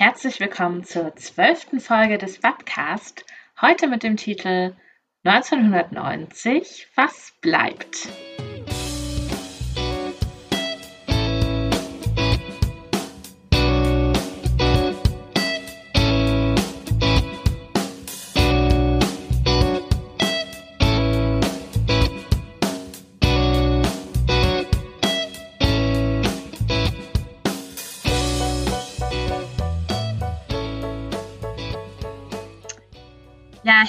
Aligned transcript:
Herzlich 0.00 0.38
willkommen 0.38 0.84
zur 0.84 1.16
zwölften 1.16 1.80
Folge 1.80 2.18
des 2.18 2.44
Webcast. 2.44 3.24
Heute 3.60 3.88
mit 3.88 4.04
dem 4.04 4.16
Titel 4.16 4.76
1990 5.24 6.86
Was 6.94 7.32
bleibt? 7.40 8.06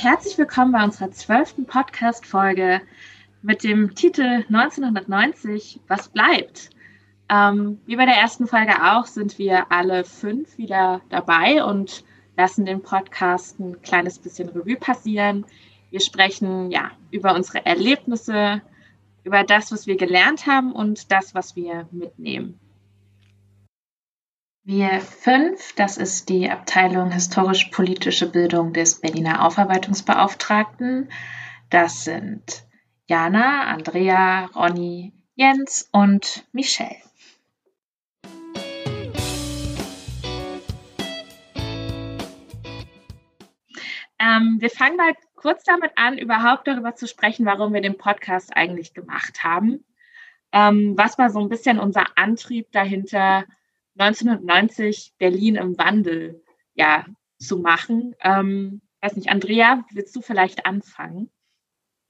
Herzlich 0.02 0.38
willkommen 0.38 0.72
bei 0.72 0.82
unserer 0.82 1.12
zwölften 1.12 1.66
Podcast-Folge 1.66 2.80
mit 3.42 3.66
dem 3.66 3.96
Titel 3.96 4.46
1990, 4.48 5.82
was 5.90 6.08
bleibt? 6.08 6.70
Ähm, 7.28 7.82
wie 7.86 7.98
bei 7.98 8.06
der 8.06 8.16
ersten 8.16 8.48
Folge 8.48 8.82
auch 8.82 9.06
sind 9.08 9.38
wir 9.38 9.70
alle 9.74 10.06
fünf 10.06 10.58
wieder 10.58 11.02
dabei 11.10 11.66
und 11.66 12.06
lassen 12.38 12.66
den 12.66 12.82
Podcast 12.82 13.60
ein 13.60 13.82
kleines 13.82 14.20
bisschen 14.20 14.48
Revue 14.48 14.78
passieren. 14.78 15.46
Wir 15.90 16.00
sprechen 16.00 16.72
ja 16.72 16.92
über 17.12 17.36
unsere 17.36 17.66
Erlebnisse, 17.66 18.62
über 19.26 19.44
das, 19.44 19.70
was 19.74 19.86
wir 19.86 19.98
gelernt 19.98 20.48
haben 20.48 20.72
und 20.72 21.12
das, 21.12 21.36
was 21.36 21.58
wir 21.58 21.90
mitnehmen. 21.92 22.58
Wir 24.72 25.02
fünf, 25.02 25.74
das 25.74 25.98
ist 25.98 26.30
die 26.30 26.48
Abteilung 26.48 27.12
Historisch-Politische 27.12 28.30
Bildung 28.32 28.72
des 28.72 29.02
Berliner 29.02 29.44
Aufarbeitungsbeauftragten. 29.44 31.10
Das 31.72 32.04
sind 32.04 32.68
Jana, 33.08 33.64
Andrea, 33.64 34.46
Ronny, 34.54 35.12
Jens 35.34 35.90
und 35.92 36.46
Michelle. 36.52 37.02
Ähm, 44.20 44.58
wir 44.60 44.70
fangen 44.70 44.98
mal 44.98 45.16
kurz 45.34 45.64
damit 45.64 45.94
an, 45.96 46.20
überhaupt 46.20 46.68
darüber 46.68 46.94
zu 46.94 47.08
sprechen, 47.08 47.48
warum 47.48 47.74
wir 47.74 47.82
den 47.82 47.98
Podcast 47.98 48.56
eigentlich 48.56 48.94
gemacht 48.94 49.44
haben. 49.44 49.84
Ähm, 50.52 50.94
was 50.96 51.18
war 51.18 51.32
so 51.32 51.40
ein 51.40 51.50
bisschen 51.50 51.80
unser 51.80 52.06
Antrieb 52.18 52.72
dahinter, 52.72 53.46
1990 54.00 55.14
Berlin 55.18 55.56
im 55.56 55.78
Wandel 55.78 56.44
ja 56.74 57.06
zu 57.38 57.58
machen. 57.58 58.16
Ähm, 58.22 58.82
weiß 59.02 59.16
nicht, 59.16 59.30
Andrea, 59.30 59.84
willst 59.92 60.16
du 60.16 60.22
vielleicht 60.22 60.66
anfangen? 60.66 61.30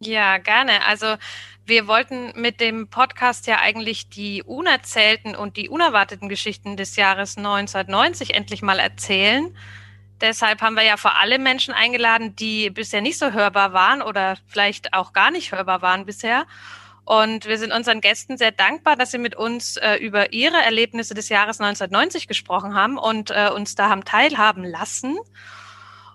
Ja, 0.01 0.37
gerne. 0.37 0.85
Also 0.85 1.17
wir 1.65 1.87
wollten 1.87 2.31
mit 2.39 2.61
dem 2.61 2.89
Podcast 2.89 3.47
ja 3.47 3.59
eigentlich 3.59 4.09
die 4.09 4.43
unerzählten 4.43 5.35
und 5.35 5.57
die 5.57 5.67
unerwarteten 5.67 6.29
Geschichten 6.29 6.77
des 6.77 6.95
Jahres 6.95 7.37
1990 7.37 8.33
endlich 8.33 8.61
mal 8.61 8.79
erzählen. 8.79 9.55
Deshalb 10.21 10.61
haben 10.61 10.75
wir 10.75 10.83
ja 10.83 10.97
vor 10.97 11.17
allem 11.17 11.43
Menschen 11.43 11.73
eingeladen, 11.73 12.35
die 12.35 12.69
bisher 12.69 13.01
nicht 13.01 13.17
so 13.17 13.31
hörbar 13.31 13.73
waren 13.73 14.01
oder 14.01 14.37
vielleicht 14.47 14.93
auch 14.93 15.13
gar 15.13 15.31
nicht 15.31 15.51
hörbar 15.51 15.81
waren 15.81 16.05
bisher. 16.05 16.45
Und 17.09 17.45
wir 17.45 17.57
sind 17.57 17.73
unseren 17.73 18.01
Gästen 18.01 18.37
sehr 18.37 18.51
dankbar, 18.51 18.95
dass 18.95 19.09
sie 19.09 19.17
mit 19.17 19.33
uns 19.33 19.77
äh, 19.77 19.95
über 19.95 20.31
ihre 20.31 20.57
Erlebnisse 20.57 21.15
des 21.15 21.27
Jahres 21.29 21.59
1990 21.59 22.27
gesprochen 22.27 22.75
haben 22.75 22.99
und 22.99 23.31
äh, 23.31 23.49
uns 23.49 23.73
da 23.73 23.89
haben 23.89 24.05
teilhaben 24.05 24.63
lassen. 24.63 25.17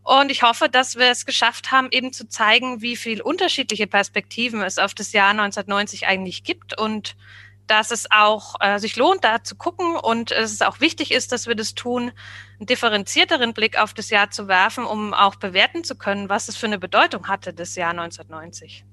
Und 0.04 0.30
ich 0.30 0.44
hoffe, 0.44 0.68
dass 0.68 0.94
wir 0.94 1.08
es 1.08 1.26
geschafft 1.26 1.72
haben, 1.72 1.88
eben 1.90 2.12
zu 2.12 2.28
zeigen, 2.28 2.80
wie 2.80 2.94
viel 2.94 3.22
unterschiedliche 3.22 3.88
Perspektiven 3.88 4.62
es 4.62 4.78
auf 4.78 4.94
das 4.94 5.10
Jahr 5.10 5.30
1990 5.30 6.06
eigentlich 6.06 6.44
gibt 6.44 6.78
und 6.78 7.16
dass 7.66 7.90
es 7.90 8.08
auch 8.12 8.54
äh, 8.60 8.78
sich 8.78 8.94
lohnt, 8.94 9.24
da 9.24 9.42
zu 9.42 9.56
gucken 9.56 9.96
und 9.96 10.30
es 10.30 10.62
auch 10.62 10.78
wichtig 10.78 11.10
ist, 11.10 11.32
dass 11.32 11.48
wir 11.48 11.56
das 11.56 11.74
tun, 11.74 12.12
einen 12.60 12.66
differenzierteren 12.66 13.52
Blick 13.52 13.80
auf 13.80 13.94
das 13.94 14.10
Jahr 14.10 14.30
zu 14.30 14.46
werfen, 14.46 14.84
um 14.84 15.12
auch 15.12 15.34
bewerten 15.34 15.82
zu 15.82 15.96
können, 15.96 16.28
was 16.28 16.46
es 16.46 16.56
für 16.56 16.66
eine 16.66 16.78
Bedeutung 16.78 17.26
hatte, 17.26 17.52
das 17.52 17.74
Jahr 17.74 17.90
1990. 17.90 18.84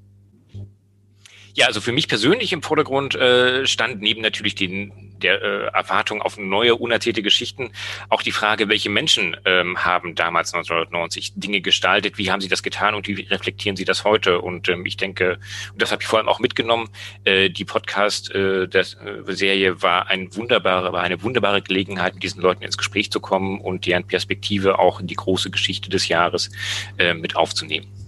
Ja, 1.53 1.67
also 1.67 1.81
für 1.81 1.91
mich 1.91 2.07
persönlich 2.07 2.53
im 2.53 2.63
Vordergrund 2.63 3.15
äh, 3.15 3.67
stand 3.67 4.01
neben 4.01 4.21
natürlich 4.21 4.55
den, 4.55 5.11
der 5.21 5.41
äh, 5.41 5.65
Erwartung 5.73 6.21
auf 6.21 6.37
neue, 6.37 6.75
unerzählte 6.75 7.21
Geschichten 7.21 7.71
auch 8.07 8.21
die 8.21 8.31
Frage, 8.31 8.69
welche 8.69 8.89
Menschen 8.89 9.35
ähm, 9.43 9.83
haben 9.83 10.15
damals 10.15 10.53
1990 10.53 11.33
Dinge 11.35 11.59
gestaltet, 11.59 12.17
wie 12.17 12.31
haben 12.31 12.39
sie 12.39 12.47
das 12.47 12.63
getan 12.63 12.95
und 12.95 13.05
wie 13.07 13.23
reflektieren 13.23 13.75
sie 13.75 13.83
das 13.83 14.05
heute? 14.05 14.39
Und 14.39 14.69
ähm, 14.69 14.85
ich 14.85 14.95
denke, 14.95 15.39
und 15.73 15.81
das 15.81 15.91
habe 15.91 16.01
ich 16.01 16.07
vor 16.07 16.19
allem 16.19 16.29
auch 16.29 16.39
mitgenommen, 16.39 16.87
äh, 17.25 17.49
die 17.49 17.65
Podcast-Serie 17.65 19.69
äh, 19.69 19.81
war 19.81 20.07
ein 20.07 20.33
wunderbare, 20.35 20.93
war 20.93 21.03
eine 21.03 21.21
wunderbare 21.21 21.61
Gelegenheit, 21.61 22.13
mit 22.13 22.23
diesen 22.23 22.41
Leuten 22.41 22.63
ins 22.63 22.77
Gespräch 22.77 23.11
zu 23.11 23.19
kommen 23.19 23.59
und 23.59 23.85
deren 23.85 24.07
Perspektive 24.07 24.79
auch 24.79 25.01
in 25.01 25.07
die 25.07 25.15
große 25.15 25.51
Geschichte 25.51 25.89
des 25.89 26.07
Jahres 26.07 26.49
äh, 26.97 27.13
mit 27.13 27.35
aufzunehmen 27.35 28.00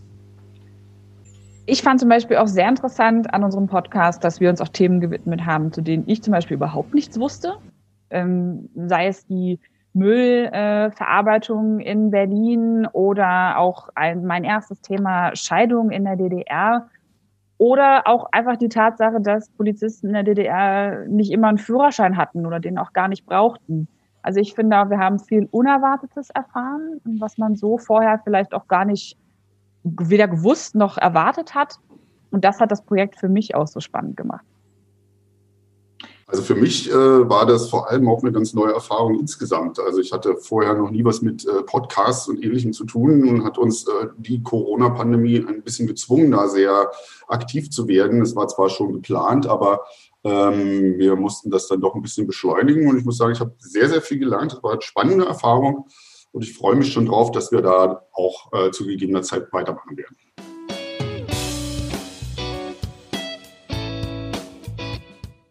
ich 1.65 1.81
fand 1.81 1.99
zum 1.99 2.09
Beispiel 2.09 2.37
auch 2.37 2.47
sehr 2.47 2.67
interessant 2.67 3.33
an 3.33 3.43
unserem 3.43 3.67
Podcast, 3.67 4.23
dass 4.23 4.39
wir 4.39 4.49
uns 4.49 4.61
auch 4.61 4.67
Themen 4.67 4.99
gewidmet 4.99 5.45
haben, 5.45 5.71
zu 5.71 5.81
denen 5.81 6.03
ich 6.07 6.21
zum 6.21 6.31
Beispiel 6.31 6.55
überhaupt 6.55 6.93
nichts 6.93 7.19
wusste. 7.19 7.53
Ähm, 8.09 8.69
sei 8.75 9.07
es 9.07 9.25
die 9.25 9.59
Müllverarbeitung 9.93 11.79
äh, 11.79 11.91
in 11.91 12.11
Berlin 12.11 12.87
oder 12.91 13.57
auch 13.57 13.89
ein, 13.95 14.25
mein 14.25 14.43
erstes 14.43 14.81
Thema 14.81 15.35
Scheidung 15.35 15.91
in 15.91 16.03
der 16.03 16.15
DDR 16.15 16.89
oder 17.57 18.07
auch 18.07 18.27
einfach 18.31 18.57
die 18.57 18.69
Tatsache, 18.69 19.21
dass 19.21 19.49
Polizisten 19.51 20.07
in 20.07 20.13
der 20.13 20.23
DDR 20.23 21.05
nicht 21.07 21.31
immer 21.31 21.47
einen 21.47 21.59
Führerschein 21.59 22.17
hatten 22.17 22.45
oder 22.45 22.59
den 22.59 22.77
auch 22.77 22.91
gar 22.91 23.07
nicht 23.07 23.25
brauchten. 23.25 23.87
Also 24.21 24.39
ich 24.39 24.53
finde, 24.53 24.75
wir 24.89 24.97
haben 24.97 25.19
viel 25.19 25.47
Unerwartetes 25.51 26.29
erfahren, 26.31 26.99
was 27.19 27.37
man 27.37 27.55
so 27.55 27.77
vorher 27.77 28.19
vielleicht 28.23 28.53
auch 28.53 28.67
gar 28.67 28.85
nicht 28.85 29.17
weder 29.83 30.27
gewusst 30.27 30.75
noch 30.75 30.97
erwartet 30.97 31.55
hat. 31.55 31.79
Und 32.31 32.43
das 32.43 32.59
hat 32.59 32.71
das 32.71 32.83
Projekt 32.83 33.15
für 33.17 33.29
mich 33.29 33.55
auch 33.55 33.67
so 33.67 33.79
spannend 33.79 34.17
gemacht. 34.17 34.45
Also 36.25 36.41
für 36.41 36.55
mich 36.55 36.89
äh, 36.89 37.29
war 37.29 37.45
das 37.45 37.69
vor 37.69 37.89
allem 37.89 38.07
auch 38.07 38.23
eine 38.23 38.31
ganz 38.31 38.53
neue 38.53 38.73
Erfahrung 38.73 39.19
insgesamt. 39.19 39.79
Also 39.79 39.99
ich 39.99 40.11
hatte 40.11 40.35
vorher 40.37 40.73
noch 40.73 40.89
nie 40.89 41.05
was 41.05 41.21
mit 41.21 41.45
äh, 41.45 41.61
Podcasts 41.61 42.27
und 42.27 42.43
Ähnlichem 42.43 42.73
zu 42.73 42.85
tun 42.85 43.27
und 43.27 43.43
hat 43.43 43.59
uns 43.59 43.87
äh, 43.87 44.07
die 44.17 44.41
Corona-Pandemie 44.41 45.45
ein 45.47 45.61
bisschen 45.61 45.85
gezwungen, 45.85 46.31
da 46.31 46.47
sehr 46.47 46.89
aktiv 47.27 47.69
zu 47.69 47.87
werden. 47.87 48.21
Es 48.21 48.35
war 48.35 48.47
zwar 48.47 48.69
schon 48.69 48.93
geplant, 48.93 49.45
aber 49.45 49.81
ähm, 50.23 50.97
wir 50.97 51.15
mussten 51.17 51.51
das 51.51 51.67
dann 51.67 51.81
doch 51.81 51.93
ein 51.93 52.01
bisschen 52.01 52.25
beschleunigen. 52.25 52.89
Und 52.89 52.97
ich 52.97 53.05
muss 53.05 53.17
sagen, 53.17 53.33
ich 53.33 53.39
habe 53.39 53.53
sehr, 53.59 53.89
sehr 53.89 54.01
viel 54.01 54.17
gelernt. 54.17 54.53
Es 54.53 54.63
war 54.63 54.71
eine 54.71 54.81
spannende 54.81 55.25
Erfahrung. 55.25 55.87
Und 56.33 56.43
ich 56.43 56.57
freue 56.57 56.75
mich 56.75 56.91
schon 56.91 57.05
drauf, 57.05 57.31
dass 57.31 57.51
wir 57.51 57.61
da 57.61 58.07
auch 58.11 58.51
äh, 58.53 58.71
zu 58.71 58.87
gegebener 58.87 59.21
Zeit 59.21 59.53
weitermachen 59.53 59.95
werden. 59.95 60.17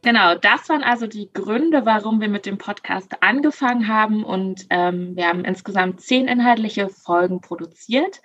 Genau, 0.03 0.34
das 0.34 0.69
waren 0.69 0.82
also 0.82 1.06
die 1.06 1.31
Gründe, 1.32 1.87
warum 1.87 2.21
wir 2.21 2.28
mit 2.28 2.44
dem 2.44 2.59
Podcast 2.59 3.22
angefangen 3.22 3.87
haben. 3.87 4.25
Und 4.25 4.66
ähm, 4.71 5.15
wir 5.15 5.28
haben 5.28 5.44
insgesamt 5.44 6.00
zehn 6.00 6.26
inhaltliche 6.26 6.88
Folgen 6.88 7.41
produziert. 7.41 8.21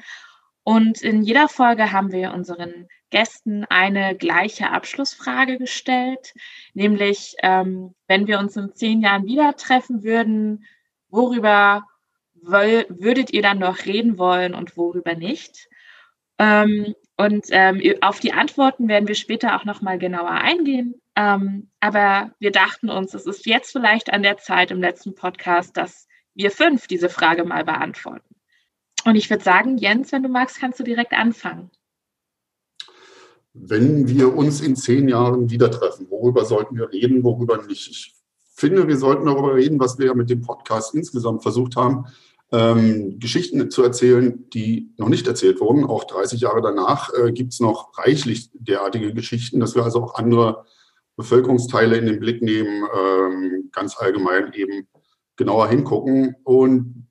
Und 0.64 1.04
in 1.04 1.22
jeder 1.22 1.50
Folge 1.50 1.92
haben 1.92 2.12
wir 2.12 2.34
unseren 2.34 2.88
Gästen 3.12 3.66
eine 3.66 4.16
gleiche 4.16 4.72
Abschlussfrage 4.72 5.60
gestellt, 5.60 6.34
nämlich 6.74 7.36
ähm, 7.44 7.94
wenn 8.08 8.28
wir 8.28 8.40
uns 8.40 8.58
in 8.58 8.74
zehn 8.74 9.02
Jahren 9.02 9.26
wieder 9.26 9.56
treffen 9.56 10.04
würden, 10.04 10.66
worüber 11.10 11.84
würdet 12.42 13.32
ihr 13.32 13.42
dann 13.42 13.60
noch 13.60 13.86
reden 13.86 14.18
wollen 14.18 14.54
und 14.54 14.78
worüber 14.78 15.16
nicht? 15.16 15.68
Ähm, 16.40 16.94
und 17.18 17.48
ähm, 17.50 17.82
auf 18.02 18.20
die 18.20 18.34
Antworten 18.34 18.88
werden 18.88 19.08
wir 19.08 19.16
später 19.16 19.56
auch 19.56 19.66
noch 19.66 19.82
mal 19.82 19.98
genauer 19.98 20.30
eingehen. 20.32 21.02
Ähm, 21.16 21.70
aber 21.80 22.32
wir 22.40 22.52
dachten 22.52 22.90
uns, 22.90 23.14
es 23.16 23.26
ist 23.26 23.48
jetzt 23.48 23.72
vielleicht 23.72 24.14
an 24.14 24.22
der 24.22 24.38
Zeit 24.38 24.70
im 24.70 24.80
letzten 24.80 25.16
Podcast, 25.16 25.76
dass 25.76 26.08
wir 26.36 26.52
fünf 26.52 26.86
diese 26.86 27.10
Frage 27.10 27.44
mal 27.44 27.66
beantworten. 27.66 28.36
Und 29.04 29.16
ich 29.16 29.30
würde 29.30 29.44
sagen, 29.44 29.78
Jens, 29.78 30.12
wenn 30.12 30.22
du 30.22 30.30
magst, 30.30 30.60
kannst 30.60 30.80
du 30.80 30.84
direkt 30.84 31.14
anfangen. 31.14 31.72
Wenn 33.54 34.08
wir 34.08 34.36
uns 34.36 34.62
in 34.62 34.76
zehn 34.76 35.10
Jahren 35.10 35.50
wieder 35.50 35.72
treffen, 35.72 36.08
worüber 36.12 36.46
sollten 36.46 36.76
wir 36.78 36.92
reden, 36.92 37.24
worüber 37.24 37.66
nicht? 37.66 37.90
Ich 37.90 38.14
finde, 38.54 38.88
wir 38.88 38.98
sollten 38.98 39.26
darüber 39.26 39.56
reden, 39.56 39.80
was 39.80 39.98
wir 39.98 40.08
ja 40.08 40.14
mit 40.14 40.30
dem 40.30 40.42
Podcast 40.42 40.94
insgesamt 40.94 41.42
versucht 41.42 41.76
haben, 41.76 42.06
ähm, 42.52 43.20
Geschichten 43.20 43.70
zu 43.70 43.84
erzählen, 43.84 44.46
die 44.54 44.94
noch 44.98 45.10
nicht 45.10 45.28
erzählt 45.28 45.60
wurden. 45.60 45.84
Auch 45.84 46.06
30 46.06 46.40
Jahre 46.42 46.62
danach 46.62 47.12
äh, 47.14 47.32
gibt 47.32 47.54
es 47.54 47.60
noch 47.60 47.98
reichlich 47.98 48.50
derartige 48.54 49.14
Geschichten, 49.14 49.60
dass 49.60 49.76
wir 49.76 49.84
also 49.84 50.02
auch 50.02 50.16
andere 50.16 50.66
Bevölkerungsteile 51.18 51.98
in 51.98 52.06
den 52.06 52.20
Blick 52.20 52.42
nehmen, 52.42 52.84
ähm, 52.98 53.70
ganz 53.72 53.98
allgemein 53.98 54.54
eben 54.54 54.88
genauer 55.36 55.68
hingucken. 55.68 56.36
Und 56.44 57.08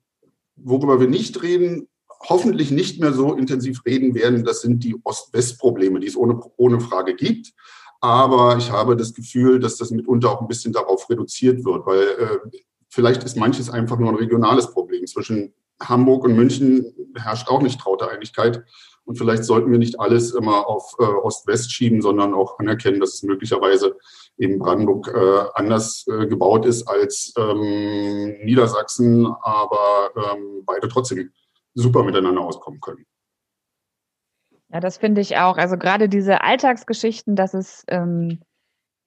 worüber 0.55 0.99
wir 0.99 1.07
nicht 1.07 1.43
reden, 1.43 1.87
hoffentlich 2.27 2.71
nicht 2.71 2.99
mehr 2.99 3.13
so 3.13 3.33
intensiv 3.33 3.85
reden 3.85 4.15
werden, 4.15 4.43
das 4.43 4.61
sind 4.61 4.83
die 4.83 4.95
Ost-West-Probleme, 5.03 5.99
die 5.99 6.07
es 6.07 6.15
ohne, 6.15 6.39
ohne 6.57 6.79
Frage 6.79 7.15
gibt. 7.15 7.53
Aber 7.99 8.57
ich 8.57 8.71
habe 8.71 8.95
das 8.95 9.13
Gefühl, 9.13 9.59
dass 9.59 9.77
das 9.77 9.91
mitunter 9.91 10.31
auch 10.31 10.41
ein 10.41 10.47
bisschen 10.47 10.73
darauf 10.73 11.09
reduziert 11.09 11.63
wird, 11.65 11.85
weil 11.85 12.01
äh, 12.01 12.57
vielleicht 12.97 13.23
ist 13.23 13.37
manches 13.37 13.69
einfach 13.69 13.99
nur 13.99 14.09
ein 14.09 14.15
regionales 14.15 14.71
Problem. 14.71 15.05
Zwischen 15.05 15.53
Hamburg 15.79 16.23
und 16.23 16.35
München 16.35 16.95
herrscht 17.15 17.47
auch 17.47 17.61
nicht 17.61 17.79
traute 17.79 18.09
Einigkeit. 18.09 18.63
Und 19.05 19.19
vielleicht 19.19 19.43
sollten 19.43 19.71
wir 19.71 19.77
nicht 19.77 19.99
alles 19.99 20.33
immer 20.33 20.67
auf 20.67 20.95
äh, 20.97 21.03
Ost-West 21.03 21.71
schieben, 21.71 22.01
sondern 22.01 22.33
auch 22.33 22.57
anerkennen, 22.57 22.99
dass 22.99 23.13
es 23.13 23.21
möglicherweise 23.21 23.95
eben 24.39 24.57
Brandenburg 24.57 25.09
äh, 25.09 25.45
anders 25.53 26.07
äh, 26.07 26.25
gebaut 26.25 26.65
ist 26.65 26.87
als 26.87 27.35
ähm, 27.37 28.39
Niedersachsen, 28.43 29.27
aber 29.27 30.09
ähm, 30.15 30.63
beide 30.65 30.87
trotzdem 30.87 31.29
super 31.75 32.01
miteinander 32.03 32.41
auskommen 32.41 32.81
können. 32.81 33.05
Ja, 34.69 34.79
das 34.79 34.97
finde 34.97 35.21
ich 35.21 35.37
auch. 35.37 35.57
Also 35.57 35.77
gerade 35.77 36.09
diese 36.09 36.41
Alltagsgeschichten, 36.41 37.35
dass 37.35 37.53
es 37.53 37.85
ähm, 37.89 38.39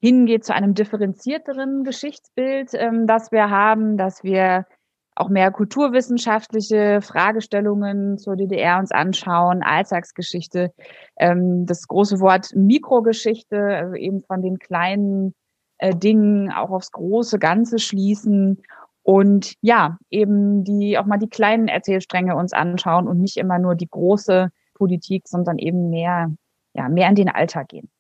hingeht 0.00 0.44
zu 0.44 0.54
einem 0.54 0.74
differenzierteren 0.74 1.84
Geschichtsbild, 1.84 2.70
ähm, 2.74 3.06
das 3.06 3.32
wir 3.32 3.50
haben, 3.50 3.96
dass 3.96 4.24
wir 4.24 4.66
auch 5.14 5.28
mehr 5.28 5.50
kulturwissenschaftliche 5.50 7.00
Fragestellungen 7.02 8.16
zur 8.16 8.36
DDR 8.36 8.78
uns 8.78 8.90
anschauen, 8.90 9.62
Alltagsgeschichte, 9.62 10.72
ähm, 11.18 11.66
das 11.66 11.86
große 11.86 12.20
Wort 12.20 12.54
Mikrogeschichte, 12.54 13.58
also 13.58 13.94
eben 13.94 14.22
von 14.22 14.40
den 14.40 14.58
kleinen 14.58 15.34
äh, 15.78 15.94
Dingen 15.94 16.50
auch 16.50 16.70
aufs 16.70 16.92
große 16.92 17.38
Ganze 17.38 17.78
schließen 17.78 18.62
und 19.02 19.54
ja, 19.60 19.98
eben 20.10 20.64
die 20.64 20.98
auch 20.98 21.06
mal 21.06 21.18
die 21.18 21.28
kleinen 21.28 21.68
Erzählstränge 21.68 22.36
uns 22.36 22.52
anschauen 22.52 23.06
und 23.08 23.18
nicht 23.20 23.36
immer 23.36 23.58
nur 23.58 23.74
die 23.74 23.88
große 23.88 24.50
Politik, 24.74 25.28
sondern 25.28 25.58
eben 25.58 25.90
mehr, 25.90 26.32
ja, 26.74 26.88
mehr 26.88 27.08
in 27.08 27.14
den 27.14 27.28
Alltag 27.28 27.68
gehen. 27.68 27.90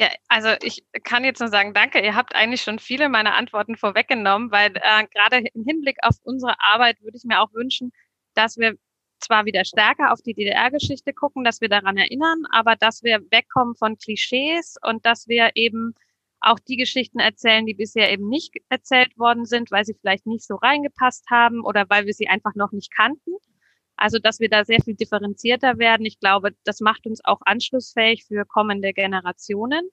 Ja, 0.00 0.08
also 0.28 0.50
ich 0.62 0.84
kann 1.02 1.24
jetzt 1.24 1.40
nur 1.40 1.48
sagen, 1.48 1.74
danke. 1.74 2.00
Ihr 2.00 2.14
habt 2.14 2.34
eigentlich 2.34 2.62
schon 2.62 2.78
viele 2.78 3.08
meiner 3.08 3.34
Antworten 3.34 3.76
vorweggenommen, 3.76 4.52
weil 4.52 4.72
äh, 4.76 5.06
gerade 5.12 5.38
im 5.52 5.64
Hinblick 5.64 5.96
auf 6.02 6.14
unsere 6.22 6.54
Arbeit 6.60 7.00
würde 7.02 7.16
ich 7.16 7.24
mir 7.24 7.40
auch 7.40 7.52
wünschen, 7.52 7.90
dass 8.34 8.56
wir 8.58 8.76
zwar 9.18 9.44
wieder 9.44 9.64
stärker 9.64 10.12
auf 10.12 10.22
die 10.22 10.34
DDR-Geschichte 10.34 11.12
gucken, 11.12 11.42
dass 11.42 11.60
wir 11.60 11.68
daran 11.68 11.96
erinnern, 11.96 12.44
aber 12.52 12.76
dass 12.76 13.02
wir 13.02 13.20
wegkommen 13.30 13.74
von 13.74 13.98
Klischees 13.98 14.76
und 14.82 15.04
dass 15.04 15.26
wir 15.26 15.50
eben 15.56 15.94
auch 16.40 16.60
die 16.60 16.76
Geschichten 16.76 17.18
erzählen, 17.18 17.66
die 17.66 17.74
bisher 17.74 18.12
eben 18.12 18.28
nicht 18.28 18.54
erzählt 18.68 19.18
worden 19.18 19.44
sind, 19.46 19.72
weil 19.72 19.84
sie 19.84 19.94
vielleicht 19.94 20.26
nicht 20.26 20.46
so 20.46 20.54
reingepasst 20.54 21.24
haben 21.28 21.64
oder 21.64 21.86
weil 21.88 22.06
wir 22.06 22.14
sie 22.14 22.28
einfach 22.28 22.54
noch 22.54 22.70
nicht 22.70 22.94
kannten. 22.94 23.32
Also, 23.98 24.18
dass 24.18 24.40
wir 24.40 24.48
da 24.48 24.64
sehr 24.64 24.80
viel 24.80 24.94
differenzierter 24.94 25.78
werden. 25.78 26.06
Ich 26.06 26.20
glaube, 26.20 26.52
das 26.64 26.80
macht 26.80 27.06
uns 27.06 27.24
auch 27.24 27.40
anschlussfähig 27.44 28.24
für 28.24 28.44
kommende 28.46 28.92
Generationen. 28.92 29.90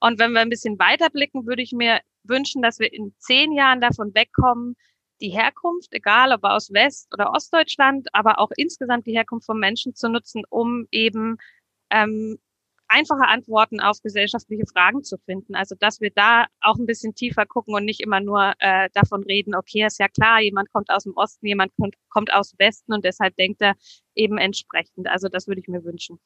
Und 0.00 0.18
wenn 0.18 0.32
wir 0.32 0.40
ein 0.40 0.50
bisschen 0.50 0.78
weiter 0.78 1.10
blicken, 1.10 1.46
würde 1.46 1.62
ich 1.62 1.72
mir 1.72 2.00
wünschen, 2.24 2.60
dass 2.60 2.80
wir 2.80 2.92
in 2.92 3.14
zehn 3.18 3.52
Jahren 3.52 3.80
davon 3.80 4.14
wegkommen, 4.14 4.76
die 5.20 5.30
Herkunft, 5.30 5.92
egal 5.92 6.32
ob 6.32 6.44
aus 6.44 6.72
West- 6.72 7.08
oder 7.14 7.30
Ostdeutschland, 7.32 8.08
aber 8.12 8.38
auch 8.38 8.50
insgesamt 8.56 9.06
die 9.06 9.16
Herkunft 9.16 9.46
von 9.46 9.58
Menschen 9.58 9.94
zu 9.94 10.08
nutzen, 10.08 10.42
um 10.50 10.86
eben 10.90 11.38
ähm, 11.90 12.38
einfache 12.88 13.26
Antworten 13.28 13.80
auf 13.80 14.00
gesellschaftliche 14.02 14.64
Fragen 14.66 15.02
zu 15.02 15.16
finden. 15.18 15.54
Also 15.54 15.74
dass 15.78 16.00
wir 16.00 16.10
da 16.14 16.46
auch 16.60 16.76
ein 16.76 16.86
bisschen 16.86 17.14
tiefer 17.14 17.46
gucken 17.46 17.74
und 17.74 17.84
nicht 17.84 18.00
immer 18.00 18.20
nur 18.20 18.54
äh, 18.58 18.88
davon 18.94 19.22
reden, 19.24 19.54
okay, 19.54 19.84
ist 19.86 19.98
ja 19.98 20.08
klar, 20.08 20.40
jemand 20.40 20.72
kommt 20.72 20.90
aus 20.90 21.04
dem 21.04 21.16
Osten, 21.16 21.46
jemand 21.46 21.72
kommt, 21.76 21.96
kommt 22.08 22.32
aus 22.32 22.50
dem 22.50 22.58
Westen 22.58 22.92
und 22.92 23.04
deshalb 23.04 23.36
denkt 23.36 23.60
er 23.60 23.74
eben 24.14 24.38
entsprechend. 24.38 25.08
Also 25.08 25.28
das 25.28 25.46
würde 25.46 25.60
ich 25.60 25.68
mir 25.68 25.84
wünschen. 25.84 26.18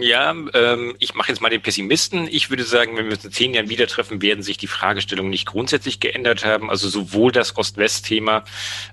Ja, 0.00 0.30
ähm, 0.54 0.94
ich 1.00 1.14
mache 1.14 1.32
jetzt 1.32 1.40
mal 1.40 1.48
den 1.48 1.60
Pessimisten. 1.60 2.28
Ich 2.30 2.50
würde 2.50 2.62
sagen, 2.62 2.96
wenn 2.96 3.06
wir 3.06 3.14
uns 3.14 3.24
in 3.24 3.32
zehn 3.32 3.52
Jahren 3.52 3.68
wieder 3.68 3.88
treffen, 3.88 4.22
werden 4.22 4.44
sich 4.44 4.56
die 4.56 4.68
Fragestellungen 4.68 5.30
nicht 5.30 5.46
grundsätzlich 5.46 5.98
geändert 5.98 6.44
haben. 6.44 6.70
Also 6.70 6.88
sowohl 6.88 7.32
das 7.32 7.56
Ost-West-Thema 7.56 8.44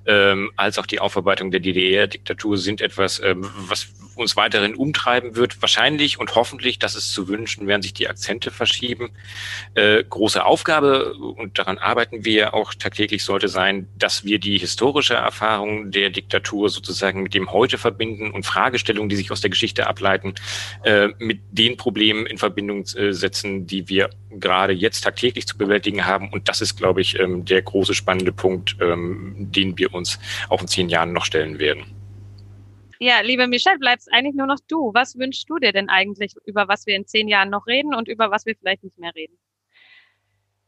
ähm, 0.07 0.51
als 0.55 0.79
auch 0.79 0.87
die 0.87 0.99
Aufarbeitung 0.99 1.51
der 1.51 1.59
DDR-Diktatur 1.59 2.57
sind 2.57 2.81
etwas, 2.81 3.21
ähm, 3.23 3.47
was 3.67 3.87
uns 4.15 4.35
weiterhin 4.35 4.75
umtreiben 4.75 5.35
wird. 5.35 5.61
Wahrscheinlich 5.61 6.19
und 6.19 6.33
hoffentlich, 6.33 6.79
das 6.79 6.95
ist 6.95 7.11
zu 7.11 7.27
wünschen, 7.27 7.67
werden 7.67 7.81
sich 7.81 7.93
die 7.93 8.07
Akzente 8.07 8.49
verschieben. 8.49 9.11
Äh, 9.75 10.03
große 10.03 10.43
Aufgabe, 10.43 11.13
und 11.13 11.59
daran 11.59 11.77
arbeiten 11.77 12.25
wir 12.25 12.53
auch 12.53 12.73
tagtäglich, 12.73 13.23
sollte 13.23 13.47
sein, 13.47 13.87
dass 13.97 14.23
wir 14.23 14.39
die 14.39 14.57
historische 14.57 15.15
Erfahrung 15.15 15.91
der 15.91 16.09
Diktatur 16.09 16.69
sozusagen 16.69 17.21
mit 17.21 17.33
dem 17.33 17.51
Heute 17.51 17.77
verbinden 17.77 18.31
und 18.31 18.45
Fragestellungen, 18.45 19.09
die 19.09 19.15
sich 19.17 19.31
aus 19.31 19.41
der 19.41 19.49
Geschichte 19.49 19.87
ableiten, 19.87 20.33
äh, 20.83 20.94
mit 21.19 21.41
den 21.51 21.77
Problemen 21.77 22.25
in 22.25 22.37
Verbindung 22.37 22.83
äh, 22.95 23.11
setzen, 23.11 23.67
die 23.67 23.87
wir 23.89 24.09
gerade 24.31 24.73
jetzt 24.73 25.01
tagtäglich 25.01 25.47
zu 25.47 25.57
bewältigen 25.57 26.05
haben. 26.05 26.29
Und 26.31 26.47
das 26.49 26.61
ist, 26.61 26.75
glaube 26.75 27.01
ich, 27.01 27.19
ähm, 27.19 27.45
der 27.45 27.61
große 27.61 27.93
spannende 27.93 28.31
Punkt, 28.31 28.77
ähm, 28.81 29.35
den 29.37 29.77
wir 29.77 29.93
uns 29.93 30.19
auch 30.49 30.61
in 30.61 30.67
zehn 30.67 30.89
Jahren 30.89 31.13
noch 31.13 31.25
stellen 31.25 31.59
werden. 31.59 31.85
Ja, 32.99 33.21
liebe 33.21 33.47
Michelle, 33.47 33.77
bleibst 33.77 34.11
eigentlich 34.11 34.35
nur 34.35 34.47
noch 34.47 34.59
du. 34.67 34.91
Was 34.93 35.17
wünschst 35.17 35.49
du 35.49 35.57
dir 35.57 35.71
denn 35.71 35.89
eigentlich, 35.89 36.33
über 36.45 36.67
was 36.67 36.85
wir 36.85 36.95
in 36.95 37.05
zehn 37.05 37.27
Jahren 37.27 37.49
noch 37.49 37.67
reden 37.67 37.93
und 37.93 38.07
über 38.07 38.31
was 38.31 38.45
wir 38.45 38.55
vielleicht 38.55 38.83
nicht 38.83 38.97
mehr 38.97 39.13
reden? 39.15 39.37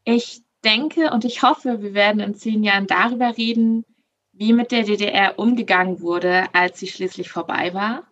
Ich 0.04 0.42
denke 0.64 1.10
und 1.10 1.24
ich 1.24 1.42
hoffe, 1.42 1.82
wir 1.82 1.94
werden 1.94 2.20
in 2.20 2.34
zehn 2.34 2.62
Jahren 2.62 2.86
darüber 2.86 3.36
reden, 3.36 3.84
wie 4.32 4.52
mit 4.52 4.72
der 4.72 4.84
DDR 4.84 5.38
umgegangen 5.38 6.00
wurde, 6.00 6.44
als 6.54 6.78
sie 6.78 6.86
schließlich 6.86 7.30
vorbei 7.30 7.74
war. 7.74 8.04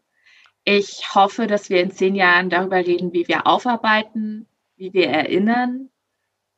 Ich 0.69 1.15
hoffe, 1.15 1.47
dass 1.47 1.71
wir 1.71 1.81
in 1.81 1.93
zehn 1.93 2.17
Jahren 2.17 2.51
darüber 2.51 2.79
reden, 2.79 3.13
wie 3.13 3.29
wir 3.29 3.47
aufarbeiten, 3.47 4.49
wie 4.77 4.93
wir 4.93 5.09
erinnern. 5.09 5.91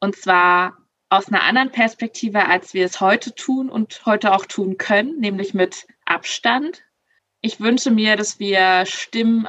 Und 0.01 0.17
zwar 0.17 0.79
aus 1.11 1.29
einer 1.29 1.43
anderen 1.43 1.71
Perspektive, 1.71 2.47
als 2.47 2.73
wir 2.73 2.87
es 2.87 3.03
heute 3.03 3.35
tun 3.35 3.69
und 3.69 4.07
heute 4.07 4.33
auch 4.33 4.47
tun 4.47 4.79
können, 4.79 5.19
nämlich 5.21 5.53
mit 5.53 5.87
Abstand, 6.07 6.83
ich 7.43 7.61
wünsche 7.61 7.91
mir, 7.91 8.17
dass 8.17 8.39
wir 8.39 8.87
Stimmen 8.87 9.47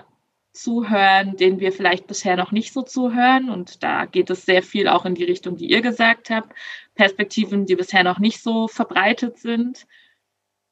zuhören, 0.52 1.38
denen 1.38 1.62
wir 1.62 1.72
vielleicht 1.72 2.06
bisher 2.06 2.36
noch 2.36 2.52
nicht 2.52 2.74
so 2.74 2.82
zuhören. 2.82 3.50
Und 3.50 3.82
da 3.82 4.06
geht 4.06 4.30
es 4.30 4.46
sehr 4.46 4.62
viel 4.62 4.90
auch 4.90 5.06
in 5.06 5.16
die 5.16 5.24
Richtung, 5.24 5.56
die 5.56 5.70
ihr 5.70 5.82
gesagt 5.82 6.30
habt. 6.30 6.54
Perspektiven, 6.96 7.66
die 7.66 7.78
bisher 7.78 8.04
noch 8.04 8.20
nicht 8.20 8.44
so 8.44 8.68
verbreitet 8.68 9.38
sind. 9.38 9.88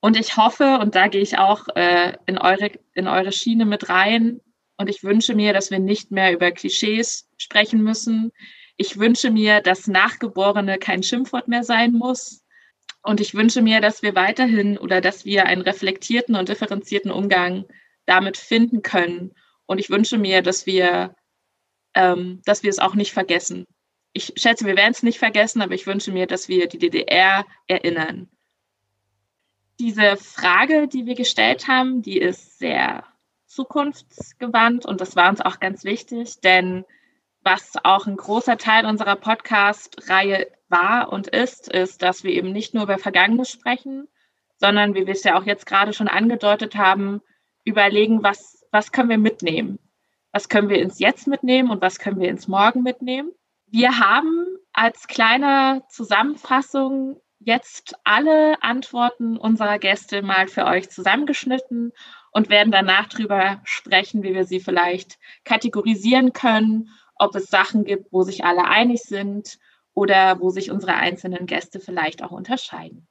Und 0.07 0.15
ich 0.15 0.37
hoffe, 0.37 0.79
und 0.79 0.95
da 0.95 1.09
gehe 1.09 1.19
ich 1.19 1.37
auch 1.37 1.67
äh, 1.75 2.13
in, 2.27 2.37
eure, 2.37 2.71
in 2.93 3.09
eure 3.09 3.33
Schiene 3.33 3.65
mit 3.65 3.89
rein, 3.89 4.39
und 4.77 4.89
ich 4.89 5.03
wünsche 5.03 5.35
mir, 5.35 5.51
dass 5.51 5.69
wir 5.69 5.79
nicht 5.79 6.11
mehr 6.11 6.31
über 6.31 6.49
Klischees 6.51 7.27
sprechen 7.35 7.83
müssen. 7.83 8.31
Ich 8.77 8.97
wünsche 8.97 9.31
mir, 9.31 9.59
dass 9.59 9.87
Nachgeborene 9.87 10.77
kein 10.77 11.03
Schimpfwort 11.03 11.49
mehr 11.49 11.65
sein 11.65 11.91
muss. 11.91 12.45
Und 13.03 13.19
ich 13.19 13.33
wünsche 13.33 13.61
mir, 13.61 13.81
dass 13.81 14.01
wir 14.01 14.15
weiterhin 14.15 14.77
oder 14.77 15.01
dass 15.01 15.25
wir 15.25 15.45
einen 15.45 15.61
reflektierten 15.61 16.35
und 16.35 16.47
differenzierten 16.47 17.11
Umgang 17.11 17.65
damit 18.05 18.37
finden 18.37 18.83
können. 18.83 19.33
Und 19.65 19.77
ich 19.77 19.89
wünsche 19.89 20.17
mir, 20.17 20.41
dass 20.41 20.65
wir, 20.65 21.15
ähm, 21.95 22.41
dass 22.45 22.63
wir 22.63 22.69
es 22.69 22.79
auch 22.79 22.95
nicht 22.95 23.11
vergessen. 23.11 23.65
Ich 24.13 24.31
schätze, 24.37 24.65
wir 24.65 24.77
werden 24.77 24.93
es 24.93 25.03
nicht 25.03 25.19
vergessen, 25.19 25.61
aber 25.61 25.73
ich 25.73 25.85
wünsche 25.85 26.13
mir, 26.13 26.27
dass 26.27 26.47
wir 26.47 26.67
die 26.69 26.77
DDR 26.79 27.45
erinnern. 27.67 28.29
Diese 29.79 30.17
Frage, 30.17 30.87
die 30.87 31.05
wir 31.05 31.15
gestellt 31.15 31.67
haben, 31.67 32.01
die 32.01 32.17
ist 32.17 32.57
sehr 32.57 33.03
zukunftsgewandt 33.45 34.85
und 34.85 35.01
das 35.01 35.15
war 35.15 35.29
uns 35.29 35.41
auch 35.41 35.59
ganz 35.59 35.83
wichtig, 35.83 36.39
denn 36.41 36.85
was 37.41 37.73
auch 37.83 38.07
ein 38.07 38.17
großer 38.17 38.57
Teil 38.57 38.85
unserer 38.85 39.15
Podcast-Reihe 39.15 40.47
war 40.67 41.13
und 41.13 41.27
ist, 41.27 41.71
ist, 41.71 42.01
dass 42.01 42.23
wir 42.23 42.31
eben 42.31 42.51
nicht 42.51 42.73
nur 42.73 42.83
über 42.83 42.97
Vergangenes 42.97 43.49
sprechen, 43.49 44.07
sondern, 44.57 44.95
wie 44.95 45.05
wir 45.05 45.13
es 45.13 45.23
ja 45.23 45.39
auch 45.39 45.45
jetzt 45.45 45.65
gerade 45.65 45.93
schon 45.93 46.07
angedeutet 46.07 46.75
haben, 46.75 47.21
überlegen, 47.63 48.23
was, 48.23 48.65
was 48.71 48.91
können 48.91 49.09
wir 49.09 49.17
mitnehmen? 49.17 49.79
Was 50.31 50.49
können 50.49 50.69
wir 50.69 50.81
ins 50.81 50.99
Jetzt 50.99 51.27
mitnehmen 51.27 51.69
und 51.69 51.81
was 51.81 51.99
können 51.99 52.19
wir 52.19 52.29
ins 52.29 52.47
Morgen 52.47 52.83
mitnehmen? 52.83 53.31
Wir 53.67 53.99
haben 53.99 54.45
als 54.73 55.07
kleine 55.07 55.83
Zusammenfassung 55.89 57.21
jetzt 57.39 57.95
alle 58.03 58.61
Antworten 58.61 59.37
unserer 59.37 59.79
Gäste 59.79 60.21
mal 60.21 60.47
für 60.47 60.65
euch 60.65 60.89
zusammengeschnitten 60.89 61.91
und 62.31 62.49
werden 62.49 62.71
danach 62.71 63.07
darüber 63.07 63.61
sprechen, 63.63 64.23
wie 64.23 64.33
wir 64.33 64.45
sie 64.45 64.59
vielleicht 64.59 65.17
kategorisieren 65.43 66.33
können, 66.33 66.89
ob 67.15 67.35
es 67.35 67.47
Sachen 67.47 67.83
gibt, 67.83 68.11
wo 68.11 68.23
sich 68.23 68.43
alle 68.43 68.65
einig 68.65 69.01
sind 69.01 69.57
oder 69.93 70.39
wo 70.39 70.49
sich 70.49 70.71
unsere 70.71 70.95
einzelnen 70.95 71.45
Gäste 71.45 71.79
vielleicht 71.79 72.23
auch 72.23 72.31
unterscheiden. 72.31 73.07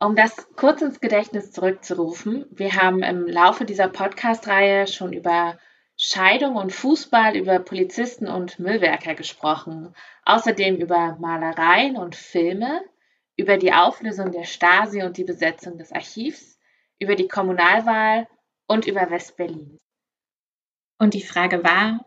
Um 0.00 0.16
das 0.16 0.48
kurz 0.56 0.82
ins 0.82 1.00
Gedächtnis 1.00 1.50
zurückzurufen, 1.52 2.44
wir 2.50 2.74
haben 2.74 3.02
im 3.02 3.26
Laufe 3.26 3.64
dieser 3.64 3.88
Podcast-Reihe 3.88 4.86
schon 4.86 5.14
über 5.14 5.56
Scheidung 5.96 6.56
und 6.56 6.72
Fußball, 6.72 7.36
über 7.36 7.58
Polizisten 7.60 8.26
und 8.26 8.58
Müllwerker 8.58 9.14
gesprochen, 9.14 9.94
außerdem 10.24 10.76
über 10.76 11.16
Malereien 11.20 11.96
und 11.96 12.16
Filme, 12.16 12.82
über 13.36 13.56
die 13.56 13.72
Auflösung 13.72 14.32
der 14.32 14.44
Stasi 14.44 15.02
und 15.02 15.16
die 15.16 15.24
Besetzung 15.24 15.78
des 15.78 15.92
Archivs, 15.92 16.58
über 16.98 17.14
die 17.14 17.28
Kommunalwahl 17.28 18.26
und 18.66 18.86
über 18.86 19.10
West-Berlin. 19.10 19.78
Und 20.98 21.14
die 21.14 21.22
Frage 21.22 21.62
war, 21.62 22.04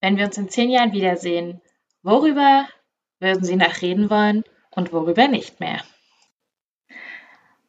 wenn 0.00 0.16
wir 0.16 0.26
uns 0.26 0.36
in 0.36 0.48
zehn 0.48 0.70
Jahren 0.70 0.92
wiedersehen, 0.92 1.62
worüber 2.02 2.66
würden 3.20 3.44
Sie 3.44 3.56
noch 3.56 3.80
reden 3.80 4.10
wollen 4.10 4.44
und 4.70 4.92
worüber 4.92 5.28
nicht 5.28 5.60
mehr? 5.60 5.82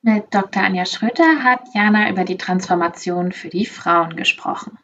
Mit 0.01 0.33
Dr. 0.33 0.63
Anja 0.63 0.85
Schröter 0.85 1.43
hat 1.43 1.62
Jana 1.74 2.09
über 2.09 2.25
die 2.25 2.38
Transformation 2.38 3.31
für 3.31 3.50
die 3.50 3.65
Frauen 3.65 4.15
gesprochen. 4.15 4.77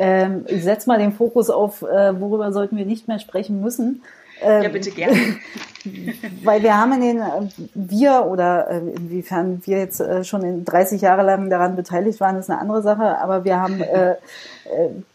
Ähm, 0.00 0.44
ich 0.46 0.62
setze 0.62 0.88
mal 0.88 0.98
den 0.98 1.12
Fokus 1.12 1.50
auf, 1.50 1.82
äh, 1.82 2.20
worüber 2.20 2.52
sollten 2.52 2.76
wir 2.76 2.86
nicht 2.86 3.08
mehr 3.08 3.18
sprechen 3.18 3.60
müssen. 3.60 4.02
Ähm, 4.40 4.62
ja, 4.62 4.68
bitte 4.68 4.92
gerne. 4.92 5.16
Weil 6.44 6.62
wir 6.62 6.78
haben 6.78 6.92
in 6.92 7.00
den, 7.00 7.18
äh, 7.18 7.50
wir 7.74 8.26
oder 8.26 8.70
äh, 8.70 8.78
inwiefern 8.78 9.60
wir 9.64 9.78
jetzt 9.78 10.00
äh, 10.00 10.22
schon 10.22 10.42
in 10.42 10.64
30 10.64 11.00
Jahre 11.00 11.24
lang 11.24 11.50
daran 11.50 11.74
beteiligt 11.74 12.20
waren, 12.20 12.36
ist 12.36 12.48
eine 12.48 12.60
andere 12.60 12.80
Sache, 12.82 13.18
aber 13.18 13.42
wir 13.44 13.60
haben 13.60 13.80
äh, 13.80 14.14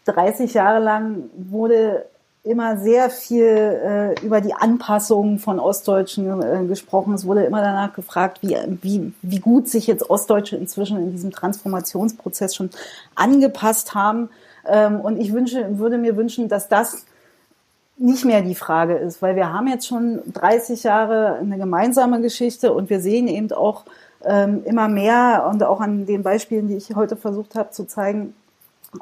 30 0.04 0.52
Jahre 0.52 0.84
lang 0.84 1.30
wurde 1.34 2.04
immer 2.42 2.76
sehr 2.76 3.08
viel 3.08 3.46
äh, 3.46 4.22
über 4.22 4.42
die 4.42 4.52
Anpassung 4.52 5.38
von 5.38 5.58
Ostdeutschen 5.58 6.42
äh, 6.42 6.66
gesprochen. 6.66 7.14
Es 7.14 7.26
wurde 7.26 7.44
immer 7.44 7.62
danach 7.62 7.94
gefragt, 7.94 8.40
wie, 8.42 8.54
wie, 8.82 9.14
wie 9.22 9.40
gut 9.40 9.70
sich 9.70 9.86
jetzt 9.86 10.10
Ostdeutsche 10.10 10.56
inzwischen 10.56 10.98
in 10.98 11.10
diesem 11.12 11.32
Transformationsprozess 11.32 12.54
schon 12.54 12.68
angepasst 13.14 13.94
haben. 13.94 14.28
Ähm, 14.66 15.00
und 15.00 15.18
ich 15.18 15.32
wünsche, 15.32 15.78
würde 15.78 15.98
mir 15.98 16.16
wünschen, 16.16 16.48
dass 16.48 16.68
das 16.68 17.04
nicht 17.96 18.24
mehr 18.24 18.42
die 18.42 18.54
Frage 18.54 18.94
ist, 18.94 19.22
weil 19.22 19.36
wir 19.36 19.52
haben 19.52 19.68
jetzt 19.68 19.86
schon 19.86 20.20
30 20.32 20.82
Jahre 20.82 21.36
eine 21.36 21.58
gemeinsame 21.58 22.20
Geschichte 22.20 22.72
und 22.72 22.90
wir 22.90 23.00
sehen 23.00 23.28
eben 23.28 23.52
auch 23.52 23.84
ähm, 24.24 24.62
immer 24.64 24.88
mehr 24.88 25.48
und 25.50 25.62
auch 25.62 25.80
an 25.80 26.06
den 26.06 26.22
Beispielen, 26.22 26.66
die 26.66 26.76
ich 26.76 26.96
heute 26.96 27.16
versucht 27.16 27.54
habe 27.54 27.70
zu 27.70 27.86
zeigen, 27.86 28.34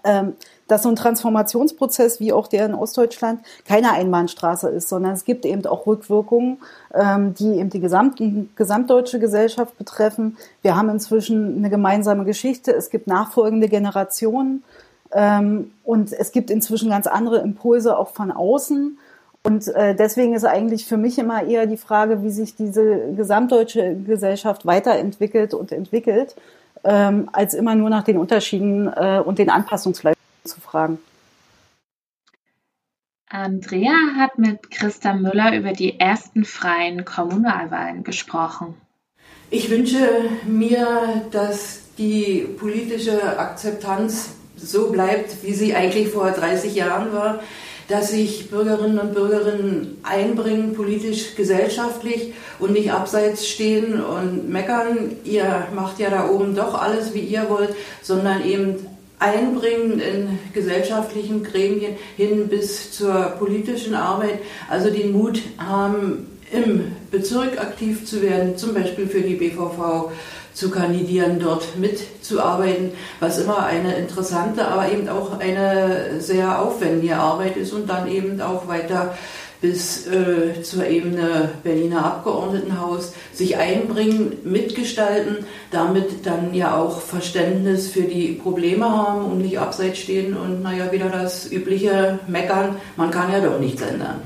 ähm, 0.05 0.35
dass 0.69 0.83
so 0.83 0.89
ein 0.89 0.97
Transformationsprozess 0.97 2.19
wie 2.19 2.33
auch 2.33 2.49
der 2.49 2.67
in 2.67 2.75
Ostdeutschland 2.75 3.41
keine 3.67 3.93
Einbahnstraße 3.93 4.69
ist, 4.71 4.89
sondern 4.89 5.13
es 5.13 5.25
gibt 5.25 5.45
eben 5.45 5.67
auch 5.67 5.87
Rückwirkungen, 5.87 6.59
die 6.95 7.59
eben 7.59 7.69
die 7.69 7.81
gesamte, 7.81 8.47
gesamtdeutsche 8.57 9.19
Gesellschaft 9.19 9.77
betreffen. 9.77 10.39
Wir 10.63 10.77
haben 10.77 10.89
inzwischen 10.89 11.59
eine 11.59 11.69
gemeinsame 11.69 12.25
Geschichte, 12.25 12.73
es 12.73 12.89
gibt 12.89 13.07
nachfolgende 13.07 13.69
Generationen 13.69 14.63
und 15.15 16.13
es 16.13 16.33
gibt 16.33 16.51
inzwischen 16.51 16.89
ganz 16.89 17.07
andere 17.07 17.39
Impulse 17.39 17.97
auch 17.99 18.09
von 18.09 18.31
außen. 18.31 18.99
Und 19.45 19.69
äh, 19.69 19.95
deswegen 19.95 20.35
ist 20.35 20.45
eigentlich 20.45 20.87
für 20.87 20.97
mich 20.97 21.19
immer 21.19 21.43
eher 21.43 21.67
die 21.67 21.77
Frage, 21.77 22.23
wie 22.23 22.31
sich 22.31 22.55
diese 22.55 23.13
gesamtdeutsche 23.17 23.97
Gesellschaft 24.07 24.65
weiterentwickelt 24.65 25.53
und 25.53 25.73
entwickelt, 25.73 26.37
ähm, 26.85 27.29
als 27.33 27.55
immer 27.55 27.75
nur 27.75 27.91
nach 27.91 28.05
den 28.05 28.19
Unterschieden 28.19 28.87
äh, 28.87 29.21
und 29.25 29.39
den 29.39 29.51
Anpassungsleistungen 29.51 30.45
zu 30.45 30.61
fragen. 30.61 30.99
Andrea 33.29 33.95
hat 34.17 34.39
mit 34.39 34.71
Christa 34.71 35.15
Müller 35.15 35.57
über 35.57 35.73
die 35.73 35.99
ersten 35.99 36.45
freien 36.45 37.05
Kommunalwahlen 37.05 38.05
gesprochen. 38.05 38.75
Ich 39.51 39.71
wünsche 39.71 40.09
mir, 40.47 41.27
dass 41.31 41.95
die 41.99 42.47
politische 42.59 43.39
Akzeptanz 43.39 44.35
so 44.65 44.91
bleibt, 44.91 45.43
wie 45.43 45.55
sie 45.55 45.75
eigentlich 45.75 46.09
vor 46.09 46.31
30 46.31 46.75
Jahren 46.75 47.13
war, 47.13 47.41
dass 47.89 48.11
sich 48.11 48.51
Bürgerinnen 48.51 48.99
und 48.99 49.15
Bürger 49.15 49.53
einbringen, 50.03 50.75
politisch, 50.75 51.35
gesellschaftlich 51.35 52.33
und 52.59 52.73
nicht 52.73 52.93
abseits 52.93 53.47
stehen 53.47 54.03
und 54.03 54.49
meckern, 54.49 55.17
ihr 55.25 55.67
macht 55.75 55.99
ja 55.99 56.09
da 56.09 56.29
oben 56.29 56.55
doch 56.55 56.81
alles, 56.81 57.13
wie 57.13 57.21
ihr 57.21 57.47
wollt, 57.49 57.75
sondern 58.01 58.45
eben 58.45 58.87
einbringen 59.19 60.01
in 60.01 60.39
gesellschaftlichen 60.53 61.45
Gremien 61.45 61.97
hin 62.17 62.49
bis 62.49 62.93
zur 62.93 63.13
politischen 63.39 63.95
Arbeit, 63.95 64.39
also 64.69 64.91
den 64.91 65.13
Mut 65.13 65.41
haben, 65.59 66.29
im 66.53 66.93
Bezirk 67.11 67.59
aktiv 67.59 68.05
zu 68.05 68.21
werden, 68.21 68.57
zum 68.57 68.75
Beispiel 68.75 69.07
für 69.07 69.23
die 69.23 69.35
BVV 69.35 70.11
zu 70.55 70.71
kandidieren, 70.71 71.39
dort 71.39 71.77
mitzuarbeiten, 71.79 72.93
was 73.21 73.39
immer 73.39 73.65
eine 73.65 73.95
interessante, 73.97 74.67
aber 74.67 74.91
eben 74.91 75.09
auch 75.09 75.39
eine 75.39 76.21
sehr 76.21 76.61
aufwendige 76.61 77.17
Arbeit 77.17 77.57
ist 77.57 77.73
und 77.73 77.89
dann 77.89 78.09
eben 78.09 78.41
auch 78.41 78.69
weiter 78.69 79.15
bis 79.63 80.09
äh, 80.09 80.61
zur 80.63 80.87
Ebene 80.87 81.51
Berliner 81.63 82.05
Abgeordnetenhaus 82.05 83.15
sich 83.33 83.57
einbringen, 83.57 84.39
mitgestalten, 84.45 85.47
damit 85.71 86.27
dann 86.27 86.53
ja 86.53 86.77
auch 86.77 87.01
Verständnis 87.01 87.89
für 87.89 88.03
die 88.03 88.33
Probleme 88.33 88.91
haben 88.91 89.25
und 89.25 89.39
nicht 89.39 89.59
abseits 89.61 90.01
stehen 90.01 90.37
und 90.37 90.63
naja 90.63 90.91
wieder 90.91 91.09
das 91.09 91.51
übliche 91.51 92.19
Meckern, 92.27 92.77
man 92.97 93.13
kann 93.13 93.33
ja 93.33 93.41
doch 93.41 93.59
nichts 93.61 93.81
ändern. 93.83 94.21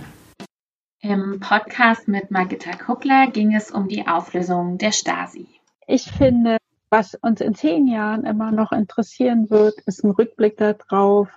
Im 1.03 1.39
Podcast 1.39 2.09
mit 2.09 2.31
Margitta 2.31 2.73
Kuckler 2.73 3.29
ging 3.31 3.55
es 3.55 3.71
um 3.71 3.87
die 3.87 4.09
Auflösung 4.09 4.79
der 4.79 4.93
Stasi. 4.93 5.47
Ich 5.87 6.11
finde, 6.11 6.59
was 6.91 7.15
uns 7.15 7.41
in 7.41 7.55
zehn 7.55 7.87
Jahren 7.87 8.25
immer 8.25 8.53
noch 8.53 8.73
interessieren 8.73 9.51
wird, 9.51 9.79
ist 9.87 10.05
ein 10.05 10.11
Rückblick 10.11 10.57
darauf, 10.57 11.29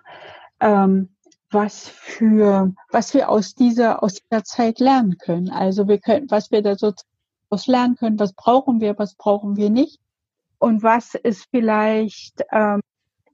ähm, 0.60 1.10
was 1.52 1.88
für, 1.88 2.74
was 2.92 3.14
wir 3.14 3.30
aus 3.30 3.56
dieser, 3.56 4.04
aus 4.04 4.16
dieser 4.16 4.44
Zeit 4.44 4.80
lernen 4.80 5.18
können. 5.18 5.50
Also 5.50 5.88
wir 5.88 6.00
können, 6.00 6.30
was 6.30 6.52
wir 6.52 6.62
da 6.62 6.76
so 6.76 6.94
aus 7.50 7.68
lernen 7.68 7.96
können, 7.96 8.20
was 8.20 8.34
brauchen 8.34 8.82
wir, 8.82 8.98
was 9.00 9.16
brauchen 9.16 9.56
wir 9.56 9.70
nicht. 9.70 10.00
Und 10.60 10.84
was 10.84 11.16
ist 11.16 11.48
vielleicht 11.50 12.44
ähm, 12.52 12.82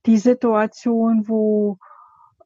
die 0.05 0.17
Situation, 0.17 1.27
wo 1.27 1.77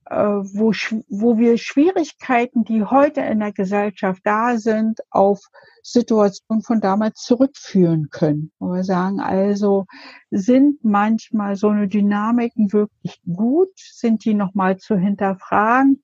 wo, 0.09 0.71
wo 1.07 1.37
wir 1.37 1.57
Schwierigkeiten, 1.57 2.63
die 2.63 2.83
heute 2.83 3.21
in 3.21 3.39
der 3.39 3.51
Gesellschaft 3.51 4.21
da 4.23 4.57
sind, 4.57 4.99
auf 5.11 5.39
Situationen 5.83 6.63
von 6.63 6.81
damals 6.81 7.21
zurückführen 7.21 8.09
können. 8.09 8.51
Wo 8.59 8.73
wir 8.73 8.83
sagen, 8.83 9.19
also 9.19 9.85
sind 10.31 10.83
manchmal 10.83 11.55
so 11.55 11.69
eine 11.69 11.87
Dynamiken 11.87 12.73
wirklich 12.73 13.21
gut, 13.31 13.71
sind 13.75 14.25
die 14.25 14.33
nochmal 14.33 14.77
zu 14.77 14.97
hinterfragen? 14.97 16.01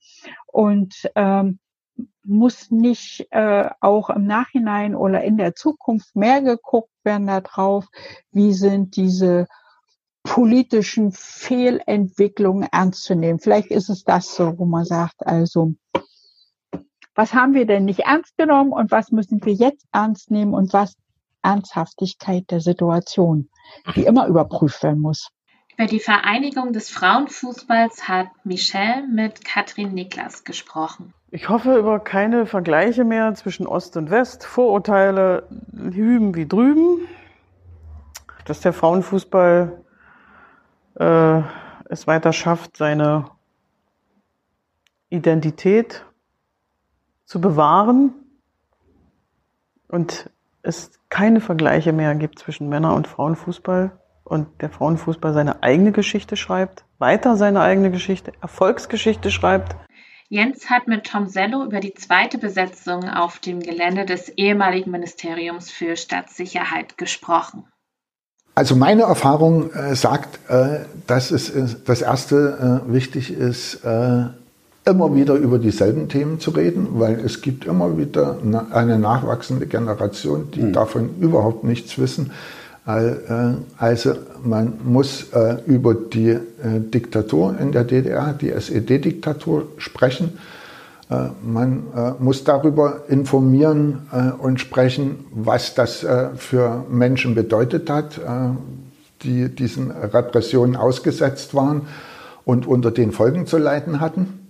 Und 0.47 1.09
ähm, 1.15 1.59
muss 2.24 2.71
nicht 2.71 3.27
äh, 3.31 3.69
auch 3.79 4.09
im 4.09 4.25
Nachhinein 4.25 4.95
oder 4.95 5.24
in 5.24 5.38
der 5.38 5.55
Zukunft 5.55 6.15
mehr 6.15 6.41
geguckt 6.41 6.91
werden 7.03 7.27
darauf, 7.27 7.88
wie 8.31 8.53
sind 8.53 8.95
diese 8.95 9.47
politischen 10.25 11.12
Fehlentwicklungen 11.13 12.67
ernst 12.72 13.03
zu 13.03 13.15
nehmen. 13.15 13.39
Vielleicht 13.39 13.72
ist 13.72 13.89
es 13.89 14.03
das 14.03 14.36
so, 14.36 14.58
wo 14.58 14.65
man 14.65 14.84
sagt, 14.84 15.25
also, 15.25 15.75
was 17.13 17.34
haben 17.34 17.53
wir 17.53 17.65
denn 17.65 17.86
nicht 17.86 18.01
ernst 18.01 18.36
genommen 18.38 18.74
und 18.74 18.91
was 18.91 19.12
müssen 19.12 19.46
wir 19.46 19.53
jetzt 19.53 19.86
ernst 19.94 20.32
nehmen 20.32 20.53
und 20.53 20.74
was 20.74 20.96
Ernsthaftigkeit 21.44 22.50
der 22.50 22.60
Situation, 22.60 23.50
die 23.96 24.05
immer 24.05 24.27
überprüft 24.27 24.84
werden 24.84 25.00
muss. 25.00 25.29
Über 25.77 25.88
die 25.88 26.00
Vereinigung 26.00 26.74
des 26.74 26.89
Frauenfußballs 26.89 28.08
hat 28.08 28.27
Michelle 28.44 29.08
mit 29.08 29.46
Katrin 29.46 29.94
Niklas 29.94 30.44
gesprochen. 30.44 31.13
Ich 31.29 31.50
hoffe 31.50 31.77
über 31.77 32.00
keine 32.00 32.46
Vergleiche 32.46 33.03
mehr 33.03 33.34
zwischen 33.36 33.67
Ost 33.67 33.96
und 33.98 34.10
West, 34.10 34.46
Vorurteile 34.46 35.48
hüben 35.72 36.34
wie 36.34 36.48
drüben, 36.48 37.08
dass 38.46 38.62
der 38.62 38.74
Frauenfußball 38.74 39.85
äh, 40.95 41.41
es 41.89 42.07
weiter 42.07 42.33
schafft, 42.33 42.77
seine 42.77 43.29
Identität 45.09 46.05
zu 47.25 47.41
bewahren 47.41 48.13
und 49.87 50.29
es 50.61 50.91
keine 51.09 51.41
Vergleiche 51.41 51.93
mehr 51.93 52.15
gibt 52.15 52.39
zwischen 52.39 52.69
Männer- 52.69 52.95
und 52.95 53.07
Frauenfußball 53.07 53.91
und 54.23 54.61
der 54.61 54.69
Frauenfußball 54.69 55.33
seine 55.33 55.63
eigene 55.63 55.91
Geschichte 55.91 56.35
schreibt, 56.35 56.83
weiter 56.97 57.37
seine 57.37 57.61
eigene 57.61 57.91
Geschichte, 57.91 58.33
Erfolgsgeschichte 58.41 59.31
schreibt. 59.31 59.75
Jens 60.27 60.71
hat 60.71 60.87
mit 60.87 61.05
Tom 61.05 61.27
Sello 61.27 61.63
über 61.63 61.79
die 61.79 61.93
zweite 61.93 62.39
Besetzung 62.39 63.07
auf 63.07 63.37
dem 63.37 63.59
Gelände 63.59 64.05
des 64.05 64.29
ehemaligen 64.29 64.89
Ministeriums 64.89 65.69
für 65.69 65.95
Stadtsicherheit 65.95 66.97
gesprochen. 66.97 67.67
Also 68.57 68.77
meine 68.77 69.01
Erfahrung 69.03 69.74
äh, 69.74 69.95
sagt, 69.95 70.39
äh, 70.50 70.85
dass 71.07 71.31
es 71.31 71.50
äh, 71.50 71.65
das 71.85 72.01
erste 72.01 72.81
äh, 72.88 72.93
wichtig 72.93 73.33
ist, 73.33 73.83
äh, 73.83 74.24
immer 74.85 75.13
wieder 75.13 75.33
über 75.33 75.59
dieselben 75.59 76.07
Themen 76.07 76.39
zu 76.39 76.51
reden, 76.51 76.88
weil 76.93 77.19
es 77.19 77.41
gibt 77.41 77.65
immer 77.65 77.97
wieder 77.97 78.38
eine 78.71 79.00
nachwachsende 79.00 79.65
Generation, 79.65 80.51
die 80.53 80.62
mhm. 80.62 80.74
davon 80.74 81.09
überhaupt 81.19 81.63
nichts 81.63 81.97
wissen. 81.97 82.31
Also 82.85 84.13
man 84.43 84.74
muss 84.83 85.25
über 85.65 85.95
die 85.95 86.38
Diktatur 86.63 87.55
in 87.59 87.71
der 87.71 87.83
DDR, 87.83 88.33
die 88.33 88.51
SED-Diktatur 88.51 89.69
sprechen. 89.79 90.38
Man 91.07 91.83
muss 92.17 92.43
darüber 92.43 93.03
informieren 93.09 94.07
und 94.39 94.59
sprechen, 94.59 95.25
was 95.31 95.75
das 95.75 96.05
für 96.38 96.83
Menschen 96.89 97.35
bedeutet 97.35 97.91
hat, 97.91 98.19
die 99.21 99.50
diesen 99.50 99.91
Repressionen 99.91 100.75
ausgesetzt 100.75 101.53
waren 101.53 101.83
und 102.43 102.65
unter 102.65 102.89
den 102.89 103.12
Folgen 103.12 103.45
zu 103.45 103.59
leiden 103.59 104.00
hatten. 104.00 104.47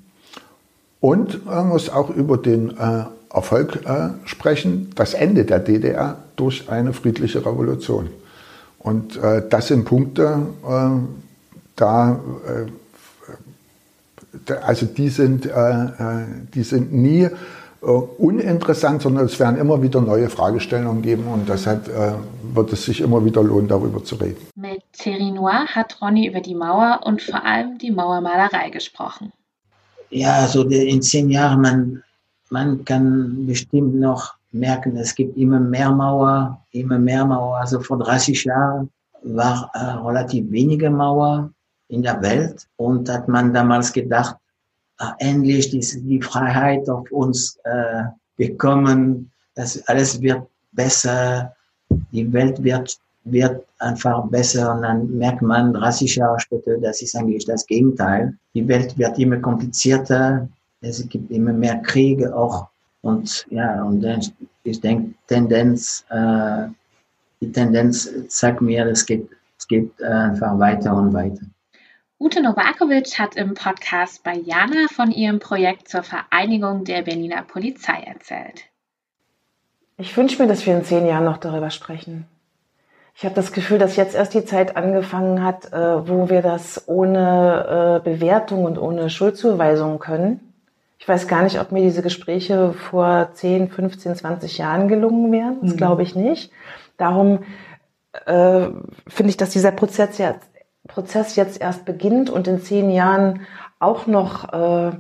Und 1.02 1.46
man 1.46 1.68
muss 1.68 1.90
auch 1.90 2.10
über 2.10 2.38
den 2.38 2.74
Erfolg 3.34 3.80
sprechen, 4.24 4.92
das 4.96 5.14
Ende 5.14 5.44
der 5.44 5.60
DDR 5.60 6.20
durch 6.38 6.70
eine 6.70 6.94
friedliche 6.94 7.46
Revolution. 7.46 8.10
Und 8.86 9.18
äh, 9.18 9.42
das 9.50 9.70
sind 9.70 9.86
Punkte, 9.86 10.46
äh, 10.64 10.90
da, 11.76 12.20
äh, 12.46 12.70
also 14.64 14.86
die 14.86 15.10
sind, 15.10 15.46
äh, 15.46 15.50
äh, 15.50 16.26
die 16.54 16.64
sind 16.64 16.94
nie 16.94 17.24
äh, 17.24 17.86
uninteressant, 17.86 19.02
sondern 19.02 19.26
es 19.26 19.40
werden 19.40 19.58
immer 19.58 19.82
wieder 19.82 20.02
neue 20.02 20.30
Fragestellungen 20.30 21.02
geben 21.02 21.26
und 21.28 21.48
deshalb 21.48 21.88
wird 22.54 22.74
es 22.74 22.86
sich 22.86 23.02
immer 23.02 23.24
wieder 23.24 23.44
lohnen, 23.44 23.68
darüber 23.68 24.04
zu 24.04 24.16
reden. 24.16 24.38
Mit 24.56 24.82
Thierry 24.94 25.32
Noir 25.32 25.66
hat 25.68 26.02
Ronny 26.02 26.28
über 26.28 26.42
die 26.42 26.56
Mauer 26.56 27.02
und 27.04 27.22
vor 27.22 27.44
allem 27.44 27.78
die 27.78 27.92
Mauermalerei 27.92 28.70
gesprochen. 28.70 29.32
Ja, 30.10 30.36
also 30.36 30.64
in 30.64 31.02
zehn 31.02 31.30
Jahren, 31.30 31.62
man, 31.62 32.04
man 32.50 32.86
kann 32.86 33.46
bestimmt 33.46 33.96
noch 33.96 34.36
merken, 34.52 34.96
es 34.98 35.14
gibt 35.14 35.38
immer 35.38 35.60
mehr 35.60 35.92
Mauer, 35.92 36.62
immer 36.72 36.98
mehr 36.98 37.26
Mauer. 37.26 37.58
Also 37.58 37.82
vor 37.82 38.00
30 38.00 38.46
Jahren 38.46 38.90
war 39.24 39.70
äh, 39.74 39.80
relativ 39.80 40.50
wenige 40.52 40.90
Mauer 40.90 41.52
in 41.90 42.02
der 42.02 42.22
Welt. 42.22 42.68
Und 42.78 43.10
hat 43.10 43.28
man 43.28 43.54
damals 43.54 43.94
gedacht, 43.94 44.38
äh, 45.00 45.06
endlich 45.20 45.74
ist 45.74 46.00
die 46.02 46.22
Freiheit 46.22 46.90
auf 46.90 47.12
uns 47.12 47.58
äh, 47.64 48.04
bekommen, 48.38 49.32
das 49.56 49.88
alles 49.88 50.22
wird 50.22 50.44
besser, 50.74 51.54
die 52.12 52.32
Welt 52.32 52.62
wird, 52.64 52.98
wird 53.24 53.66
einfach 53.80 54.26
besser. 54.28 54.74
Und 54.74 54.82
dann 54.84 55.18
merkt 55.18 55.42
man 55.42 55.74
30 55.74 56.16
Jahre 56.16 56.40
später, 56.40 56.78
das 56.78 57.02
ist 57.02 57.16
eigentlich 57.16 57.46
das 57.46 57.66
Gegenteil. 57.66 58.38
Die 58.54 58.68
Welt 58.68 58.98
wird 58.98 59.18
immer 59.20 59.38
komplizierter, 59.38 60.48
es 60.82 61.08
gibt 61.10 61.32
immer 61.32 61.54
mehr 61.54 61.78
Kriege 61.80 62.36
auch. 62.36 62.68
Und 63.02 63.46
ja, 63.50 63.84
und 63.84 64.02
dann, 64.02 64.22
ich 64.64 64.82
denke, 64.82 65.14
Tendenz, 65.28 66.06
äh, 66.10 66.68
die 67.42 67.52
Tendenz 67.52 68.10
sagt 68.30 68.62
mir, 68.62 68.86
es 68.88 69.06
geht, 69.06 69.30
es 69.58 69.68
geht 69.68 69.92
äh, 70.00 70.06
einfach 70.06 70.58
weiter 70.58 70.96
und 70.96 71.14
weiter. 71.14 71.42
Ute 72.18 72.42
Novakovic 72.42 73.20
hat 73.20 73.36
im 73.36 73.56
Podcast 73.56 74.24
bei 74.24 74.36
Jana 74.36 74.88
von 74.90 75.12
ihrem 75.12 75.40
Projekt 75.40 75.90
zur 75.90 76.02
Vereinigung 76.02 76.86
der 76.86 77.02
Berliner 77.02 77.42
Polizei 77.42 78.02
erzählt. 78.06 78.64
Ich 79.98 80.16
wünsche 80.16 80.42
mir, 80.42 80.48
dass 80.48 80.66
wir 80.66 80.78
in 80.78 80.86
zehn 80.86 81.06
Jahren 81.06 81.26
noch 81.26 81.38
darüber 81.38 81.72
sprechen. 81.72 82.26
Ich 83.16 83.26
habe 83.26 83.36
das 83.36 83.52
Gefühl, 83.52 83.80
dass 83.80 83.98
jetzt 83.98 84.16
erst 84.16 84.34
die 84.34 84.46
Zeit 84.46 84.78
angefangen 84.78 85.44
hat, 85.44 85.74
äh, 85.74 86.08
wo 86.08 86.30
wir 86.30 86.42
das 86.42 86.88
ohne 86.88 88.02
äh, 88.02 88.10
Bewertung 88.10 88.64
und 88.64 88.78
ohne 88.78 89.10
Schuldzuweisung 89.10 90.00
können. 90.00 90.54
Ich 91.00 91.08
weiß 91.08 91.28
gar 91.28 91.44
nicht, 91.44 91.60
ob 91.60 91.74
mir 91.74 91.82
diese 91.82 92.02
Gespräche 92.02 92.72
vor 92.72 93.32
10, 93.34 93.70
15, 93.70 94.16
20 94.16 94.58
Jahren 94.58 94.88
gelungen 94.88 95.34
wären. 95.34 95.58
Das 95.62 95.74
mhm. 95.74 95.78
glaube 95.78 96.04
ich 96.04 96.16
nicht. 96.16 96.50
Darum 96.96 97.44
äh, 98.26 98.68
finde 99.08 99.30
ich, 99.30 99.38
dass 99.38 99.50
dieser 99.50 99.72
Prozess 99.72 100.18
jetzt, 100.18 100.50
Prozess 100.88 101.36
jetzt 101.36 101.60
erst 101.62 101.86
beginnt 101.86 102.30
und 102.30 102.48
in 102.48 102.62
zehn 102.62 102.90
Jahren 102.90 103.42
auch 103.80 104.08
noch 104.08 104.54
äh, 104.54 104.92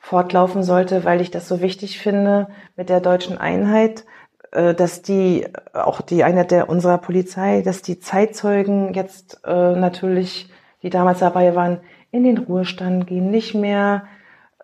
fortlaufen 0.00 0.62
sollte, 0.62 1.04
weil 1.04 1.20
ich 1.20 1.30
das 1.30 1.48
so 1.48 1.60
wichtig 1.60 1.98
finde 1.98 2.48
mit 2.76 2.88
der 2.88 3.00
deutschen 3.00 3.38
Einheit, 3.38 4.04
äh, 4.52 4.74
dass 4.74 5.02
die, 5.02 5.46
auch 5.72 6.00
die 6.00 6.24
Einheit 6.24 6.50
der 6.50 6.68
unserer 6.68 6.98
Polizei, 6.98 7.62
dass 7.62 7.82
die 7.82 7.98
Zeitzeugen 7.98 8.94
jetzt 8.94 9.40
äh, 9.44 9.72
natürlich, 9.76 10.50
die 10.82 10.90
damals 10.90 11.18
dabei 11.18 11.54
waren, 11.54 11.80
in 12.10 12.24
den 12.24 12.38
Ruhestand 12.38 13.06
gehen, 13.06 13.30
nicht 13.30 13.54
mehr 13.54 14.04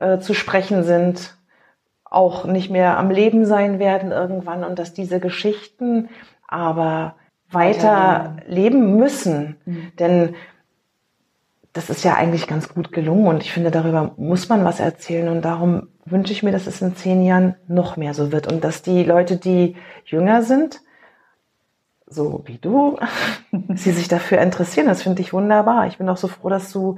äh, 0.01 0.18
zu 0.18 0.35
sprechen 0.35 0.85
sind, 0.85 1.37
auch 2.05 2.44
nicht 2.44 2.70
mehr 2.70 2.98
am 2.98 3.11
Leben 3.11 3.44
sein 3.44 3.79
werden 3.79 4.12
irgendwann 4.12 4.64
und 4.64 4.79
dass 4.79 4.92
diese 4.92 5.18
Geschichten 5.18 6.09
aber 6.46 7.16
weiter 7.51 8.37
leben 8.46 8.96
müssen. 8.96 9.57
Mhm. 9.64 9.92
Denn 9.98 10.35
das 11.72 11.88
ist 11.88 12.04
ja 12.04 12.14
eigentlich 12.14 12.46
ganz 12.46 12.68
gut 12.68 12.92
gelungen 12.92 13.26
und 13.26 13.42
ich 13.42 13.52
finde, 13.52 13.70
darüber 13.70 14.12
muss 14.16 14.48
man 14.48 14.64
was 14.64 14.80
erzählen 14.80 15.28
und 15.28 15.42
darum 15.42 15.88
wünsche 16.04 16.32
ich 16.32 16.42
mir, 16.42 16.52
dass 16.52 16.66
es 16.66 16.82
in 16.82 16.96
zehn 16.96 17.24
Jahren 17.24 17.56
noch 17.66 17.96
mehr 17.96 18.14
so 18.14 18.32
wird 18.32 18.52
und 18.52 18.62
dass 18.62 18.82
die 18.82 19.04
Leute, 19.04 19.37
die 19.37 19.76
jünger 20.04 20.42
sind, 20.42 20.82
so 22.06 22.42
wie 22.46 22.58
du, 22.58 22.98
sie 23.74 23.92
sich 23.92 24.08
dafür 24.08 24.40
interessieren. 24.40 24.87
Das 24.87 25.02
finde 25.02 25.22
ich 25.22 25.32
wunderbar. 25.32 25.87
Ich 25.87 25.98
bin 25.98 26.08
auch 26.08 26.16
so 26.16 26.28
froh, 26.28 26.48
dass 26.48 26.70
du, 26.72 26.96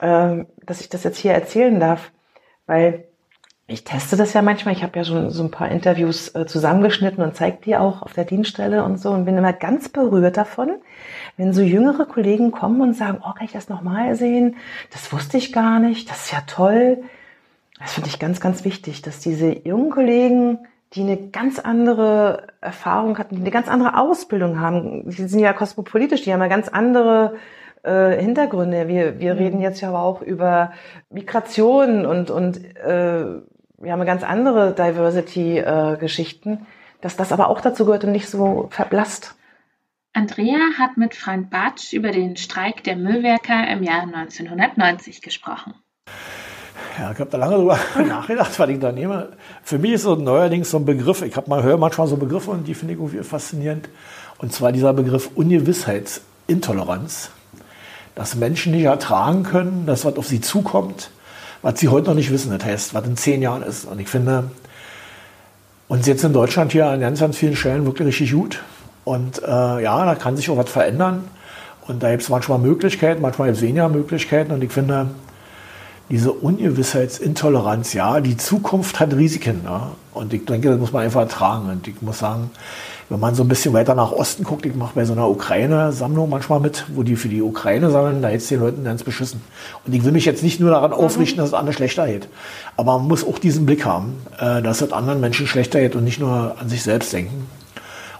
äh, 0.00 0.44
dass 0.64 0.80
ich 0.80 0.88
das 0.88 1.04
jetzt 1.04 1.18
hier 1.18 1.32
erzählen 1.32 1.78
darf. 1.78 2.10
Weil 2.66 3.04
ich 3.66 3.84
teste 3.84 4.16
das 4.16 4.32
ja 4.32 4.42
manchmal. 4.42 4.74
Ich 4.74 4.82
habe 4.82 4.98
ja 4.98 5.04
schon 5.04 5.30
so 5.30 5.42
ein 5.42 5.50
paar 5.50 5.70
Interviews 5.70 6.34
äh, 6.34 6.46
zusammengeschnitten 6.46 7.22
und 7.22 7.36
zeige 7.36 7.58
die 7.64 7.76
auch 7.76 8.02
auf 8.02 8.14
der 8.14 8.24
Dienststelle 8.24 8.82
und 8.82 8.98
so 8.98 9.10
und 9.10 9.26
bin 9.26 9.36
immer 9.36 9.52
ganz 9.52 9.88
berührt 9.88 10.36
davon, 10.36 10.78
wenn 11.38 11.52
so 11.52 11.62
jüngere 11.62 12.04
Kollegen 12.04 12.50
kommen 12.50 12.82
und 12.82 12.94
sagen, 12.94 13.18
oh, 13.22 13.32
kann 13.32 13.46
ich 13.46 13.52
das 13.52 13.68
nochmal 13.68 14.16
sehen? 14.16 14.56
Das 14.90 15.10
wusste 15.12 15.38
ich 15.38 15.52
gar 15.52 15.78
nicht. 15.78 16.10
Das 16.10 16.26
ist 16.26 16.32
ja 16.32 16.42
toll. 16.46 16.98
Das 17.78 17.94
finde 17.94 18.08
ich 18.10 18.18
ganz, 18.18 18.40
ganz 18.40 18.64
wichtig, 18.64 19.02
dass 19.02 19.20
diese 19.20 19.66
jungen 19.66 19.90
Kollegen, 19.90 20.58
die 20.94 21.02
eine 21.02 21.16
ganz 21.16 21.60
andere 21.60 22.48
Erfahrung 22.60 23.18
hatten, 23.18 23.36
die 23.36 23.40
eine 23.40 23.52
ganz 23.52 23.68
andere 23.68 23.98
Ausbildung 23.98 24.60
haben, 24.60 25.08
die 25.08 25.28
sind 25.28 25.38
ja 25.38 25.52
kosmopolitisch, 25.52 26.22
die 26.22 26.32
haben 26.32 26.40
ja 26.40 26.48
ganz 26.48 26.68
andere 26.68 27.36
äh, 27.84 28.20
Hintergründe. 28.20 28.88
Wir, 28.88 29.20
wir 29.20 29.34
mhm. 29.34 29.38
reden 29.38 29.60
jetzt 29.60 29.80
ja 29.80 29.90
aber 29.90 30.02
auch 30.02 30.22
über 30.22 30.72
Migration 31.08 32.04
und, 32.04 32.32
und 32.32 32.64
äh, 32.74 33.24
wir 33.80 33.92
haben 33.92 34.04
ganz 34.04 34.24
andere 34.24 34.72
Diversity-Geschichten, 34.72 36.52
äh, 36.54 37.00
dass 37.00 37.16
das 37.16 37.30
aber 37.30 37.48
auch 37.48 37.60
dazu 37.60 37.84
gehört 37.84 38.02
und 38.02 38.10
nicht 38.10 38.28
so 38.28 38.66
verblasst. 38.70 39.37
Andrea 40.12 40.58
hat 40.78 40.96
mit 40.96 41.14
Frank 41.14 41.50
Batsch 41.50 41.92
über 41.92 42.10
den 42.10 42.36
Streik 42.36 42.82
der 42.84 42.96
Müllwerker 42.96 43.68
im 43.70 43.82
Jahr 43.82 44.02
1990 44.02 45.22
gesprochen. 45.22 45.74
Ja, 46.98 47.12
ich 47.12 47.18
habe 47.18 47.30
da 47.30 47.38
lange 47.38 47.56
drüber 47.56 47.78
nachgedacht, 48.06 48.58
weil 48.58 48.70
ich 48.70 48.80
da 48.80 48.90
nehme. 48.90 49.36
Für 49.62 49.78
mich 49.78 49.92
ist 49.92 50.02
so 50.02 50.16
neuerdings 50.16 50.70
so 50.70 50.78
ein 50.78 50.84
Begriff, 50.84 51.22
ich 51.22 51.36
habe 51.36 51.48
mal 51.48 51.62
höre 51.62 51.76
manchmal 51.76 52.08
so 52.08 52.16
Begriffe 52.16 52.50
und 52.50 52.66
die 52.66 52.74
finde 52.74 52.94
ich 52.94 53.00
irgendwie 53.00 53.22
faszinierend. 53.22 53.88
Und 54.38 54.52
zwar 54.52 54.72
dieser 54.72 54.92
Begriff 54.92 55.30
Ungewissheitsintoleranz 55.34 57.30
dass 58.18 58.34
Menschen 58.34 58.72
nicht 58.72 58.82
ertragen 58.82 59.44
können, 59.44 59.86
dass 59.86 60.04
was 60.04 60.16
auf 60.16 60.26
sie 60.26 60.40
zukommt, 60.40 61.10
was 61.62 61.78
sie 61.78 61.86
heute 61.86 62.08
noch 62.08 62.16
nicht 62.16 62.32
wissen, 62.32 62.50
das 62.50 62.66
heißt, 62.66 62.92
was 62.92 63.06
in 63.06 63.16
zehn 63.16 63.40
Jahren 63.42 63.62
ist. 63.62 63.84
Und 63.84 64.00
ich 64.00 64.08
finde 64.08 64.50
uns 65.86 66.04
jetzt 66.08 66.24
in 66.24 66.32
Deutschland 66.32 66.72
hier 66.72 66.88
an 66.88 66.98
ganz, 66.98 67.20
ganz 67.20 67.36
vielen 67.36 67.54
Stellen 67.54 67.86
wirklich 67.86 68.08
richtig 68.08 68.32
gut. 68.32 68.60
Und 69.08 69.42
äh, 69.42 69.82
ja, 69.82 70.04
da 70.04 70.14
kann 70.16 70.36
sich 70.36 70.50
auch 70.50 70.58
was 70.58 70.68
verändern. 70.68 71.24
Und 71.86 72.02
da 72.02 72.10
gibt 72.10 72.22
es 72.22 72.28
manchmal 72.28 72.58
Möglichkeiten, 72.58 73.22
manchmal 73.22 73.48
gibt 73.48 73.56
es 73.56 73.62
weniger 73.62 73.88
Möglichkeiten. 73.88 74.52
Und 74.52 74.62
ich 74.62 74.70
finde, 74.70 75.08
diese 76.10 76.30
Ungewissheitsintoleranz, 76.30 77.94
ja, 77.94 78.20
die 78.20 78.36
Zukunft 78.36 79.00
hat 79.00 79.14
Risiken. 79.14 79.62
Ja. 79.64 79.92
Und 80.12 80.34
ich 80.34 80.44
denke, 80.44 80.68
das 80.68 80.78
muss 80.78 80.92
man 80.92 81.04
einfach 81.04 81.22
ertragen. 81.22 81.70
Und 81.70 81.88
ich 81.88 82.02
muss 82.02 82.18
sagen, 82.18 82.50
wenn 83.08 83.18
man 83.18 83.34
so 83.34 83.44
ein 83.44 83.48
bisschen 83.48 83.72
weiter 83.72 83.94
nach 83.94 84.12
Osten 84.12 84.44
guckt, 84.44 84.66
ich 84.66 84.74
mache 84.74 84.92
bei 84.94 85.06
so 85.06 85.14
einer 85.14 85.30
Ukraine-Sammlung 85.30 86.28
manchmal 86.28 86.60
mit, 86.60 86.84
wo 86.94 87.02
die 87.02 87.16
für 87.16 87.30
die 87.30 87.40
Ukraine 87.40 87.90
sammeln, 87.90 88.20
da 88.20 88.28
jetzt 88.28 88.50
den 88.50 88.60
Leuten 88.60 88.84
ganz 88.84 89.04
beschissen. 89.04 89.40
Und 89.86 89.94
ich 89.94 90.04
will 90.04 90.12
mich 90.12 90.26
jetzt 90.26 90.42
nicht 90.42 90.60
nur 90.60 90.70
daran 90.70 90.92
aufrichten, 90.92 91.38
dass 91.38 91.48
es 91.48 91.54
anderen 91.54 91.74
schlechter 91.74 92.06
geht. 92.06 92.28
Aber 92.76 92.98
man 92.98 93.08
muss 93.08 93.26
auch 93.26 93.38
diesen 93.38 93.64
Blick 93.64 93.86
haben, 93.86 94.18
äh, 94.38 94.60
dass 94.60 94.82
es 94.82 94.92
anderen 94.92 95.20
Menschen 95.20 95.46
schlechter 95.46 95.80
geht 95.80 95.96
und 95.96 96.04
nicht 96.04 96.20
nur 96.20 96.56
an 96.60 96.68
sich 96.68 96.82
selbst 96.82 97.10
denken. 97.14 97.46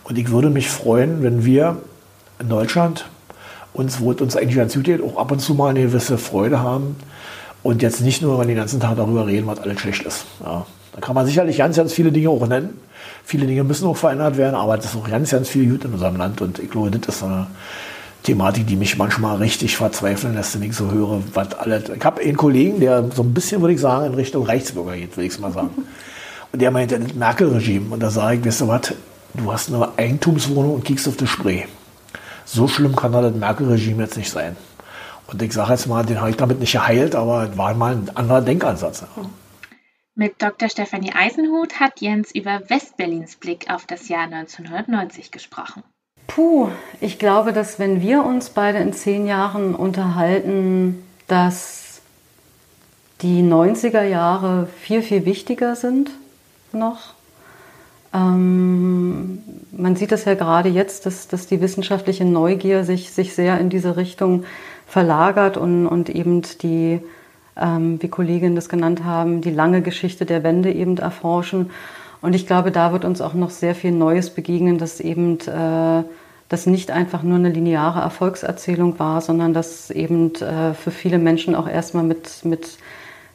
Und 0.09 0.17
ich 0.17 0.31
würde 0.31 0.49
mich 0.49 0.71
freuen, 0.71 1.23
wenn 1.23 1.45
wir 1.45 1.77
in 2.39 2.49
Deutschland 2.49 3.07
uns, 3.75 4.01
wo 4.01 4.13
es 4.13 4.21
uns 4.21 4.37
eigentlich 4.37 4.57
ganz 4.57 4.75
gut 4.75 4.85
geht, 4.85 5.03
auch 5.03 5.19
ab 5.19 5.31
und 5.31 5.41
zu 5.41 5.55
mal 5.55 5.69
eine 5.69 5.83
gewisse 5.83 6.17
Freude 6.17 6.61
haben 6.61 6.97
und 7.63 7.83
jetzt 7.83 8.01
nicht 8.01 8.23
nur 8.23 8.43
den 8.45 8.57
ganzen 8.57 8.81
Tag 8.81 8.97
darüber 8.97 9.27
reden, 9.27 9.47
was 9.47 9.61
alles 9.61 9.81
schlecht 9.81 10.05
ist. 10.05 10.25
Ja. 10.43 10.67
Da 10.95 11.01
kann 11.01 11.15
man 11.15 11.27
sicherlich 11.27 11.59
ganz, 11.59 11.77
ganz 11.77 11.93
viele 11.93 12.11
Dinge 12.11 12.31
auch 12.31 12.47
nennen. 12.49 12.81
Viele 13.23 13.47
Dinge 13.47 13.63
müssen 13.65 13.87
auch 13.87 13.97
verändert 13.97 14.39
werden, 14.39 14.55
aber 14.55 14.77
das 14.77 14.87
ist 14.87 14.97
auch 14.97 15.09
ganz, 15.09 15.31
ganz 15.31 15.49
viel 15.49 15.71
gut 15.71 15.85
in 15.85 15.93
unserem 15.93 16.17
Land. 16.17 16.41
Und 16.41 16.59
ich 16.59 16.71
glaube, 16.71 16.91
das 16.91 17.17
ist 17.17 17.23
eine 17.23 17.47
Thematik, 18.23 18.67
die 18.67 18.77
mich 18.77 18.97
manchmal 18.97 19.37
richtig 19.37 19.77
verzweifeln 19.77 20.35
lässt, 20.35 20.55
wenn 20.55 20.69
ich 20.69 20.75
so 20.75 20.91
höre, 20.91 21.21
was 21.35 21.55
alles. 21.55 21.85
Ich 21.95 22.05
habe 22.05 22.23
einen 22.23 22.37
Kollegen, 22.37 22.81
der 22.81 23.11
so 23.15 23.23
ein 23.23 23.35
bisschen, 23.35 23.61
würde 23.61 23.75
ich 23.75 23.81
sagen, 23.81 24.07
in 24.07 24.15
Richtung 24.15 24.45
Rechtsbürger 24.45 24.97
geht, 24.97 25.17
würde 25.17 25.27
ich 25.27 25.35
es 25.35 25.39
mal 25.39 25.53
sagen. 25.53 25.71
Und 26.53 26.63
der 26.63 26.71
meint, 26.71 26.91
das 26.91 27.15
Merkel-Regime. 27.15 27.93
Und 27.93 28.03
da 28.03 28.09
sage 28.09 28.39
ich, 28.39 28.47
weißt 28.47 28.63
du 28.63 28.69
was, 28.69 28.95
du 29.35 29.53
hast 29.53 29.73
eine 29.73 29.97
Eigentumswohnung 29.97 30.75
und 30.75 30.85
kiekst 30.85 31.09
auf 31.09 31.17
das 31.17 31.29
Spray. 31.29 31.67
so 32.45 32.69
schlimm 32.69 32.97
kann 32.97 33.13
das 33.13 33.35
Merkel-Regime 33.35 34.05
jetzt 34.05 34.17
nicht 34.17 34.31
sein. 34.31 34.57
Und 35.27 35.43
ich 35.43 35.53
sage 35.53 35.73
jetzt 35.73 35.87
mal, 35.87 36.05
den 36.05 36.21
habe 36.21 36.31
ich 36.31 36.37
damit 36.37 36.59
nicht 36.59 36.73
geheilt, 36.73 37.15
aber 37.15 37.51
es 37.51 37.59
war 37.59 37.75
mal 37.75 37.95
ein 37.95 38.11
anderer 38.15 38.41
Denkansatz. 38.41 39.05
Mit 40.15 40.43
Dr. 40.43 40.69
Stefanie 40.71 41.13
Eisenhut 41.15 41.79
hat 41.79 42.01
Jens 42.01 42.35
über 42.35 42.63
Westberlins 42.69 43.37
Blick 43.37 43.71
auf 43.71 43.87
das 43.87 44.09
Jahr 44.09 44.25
1990 44.25 45.31
gesprochen. 45.31 45.83
Puh, 46.27 46.71
ich 47.01 47.19
glaube, 47.19 47.53
dass 47.53 47.79
wenn 47.79 48.01
wir 48.01 48.25
uns 48.25 48.51
beide 48.51 48.79
in 48.79 48.93
zehn 48.93 49.27
Jahren 49.27 49.75
unterhalten, 49.75 51.05
dass 51.27 52.01
die 53.21 53.43
90er 53.43 54.03
Jahre 54.03 54.69
viel, 54.81 55.03
viel 55.03 55.25
wichtiger 55.25 55.77
sind 55.77 56.11
noch. 56.73 57.15
Ähm, 58.15 59.39
man 59.73 59.97
sieht 59.97 60.13
das 60.13 60.25
ja 60.25 60.35
gerade 60.35 60.69
jetzt, 60.69 61.07
dass, 61.07 61.29
dass 61.29 61.47
die 61.47 61.61
wissenschaftliche 61.61 62.25
Neugier 62.25 62.85
sich, 62.85 63.11
sich 63.11 63.35
sehr 63.35 63.59
in 63.61 63.71
diese 63.71 63.97
Richtung 63.97 64.45
verlagert 64.87 65.57
und, 65.57 65.87
und 65.87 66.09
eben 66.09 66.43
die, 66.63 67.01
ähm, 67.57 68.03
wie 68.03 68.09
Kolleginnen 68.09 68.55
das 68.55 68.69
genannt 68.69 69.05
haben, 69.05 69.41
die 69.41 69.51
lange 69.51 69.83
Geschichte 69.83 70.25
der 70.25 70.43
Wende 70.43 70.73
eben 70.73 70.97
erforschen. 70.97 71.71
Und 72.21 72.35
ich 72.35 72.47
glaube, 72.47 72.73
da 72.73 72.93
wird 72.93 73.05
uns 73.05 73.21
auch 73.21 73.35
noch 73.35 73.51
sehr 73.51 73.75
viel 73.75 73.93
Neues 73.93 74.31
begegnen, 74.31 74.79
dass 74.79 75.01
eben 75.01 75.39
äh, 75.41 76.03
das 76.49 76.67
nicht 76.67 76.91
einfach 76.91 77.23
nur 77.23 77.37
eine 77.37 77.51
lineare 77.51 78.01
Erfolgserzählung 78.01 78.99
war, 78.99 79.21
sondern 79.21 79.53
dass 79.53 79.91
eben 79.91 80.35
äh, 80.37 80.73
für 80.75 80.91
viele 80.91 81.19
Menschen 81.19 81.55
auch 81.55 81.69
erstmal 81.69 82.05
mit, 82.05 82.45
mit 82.45 82.79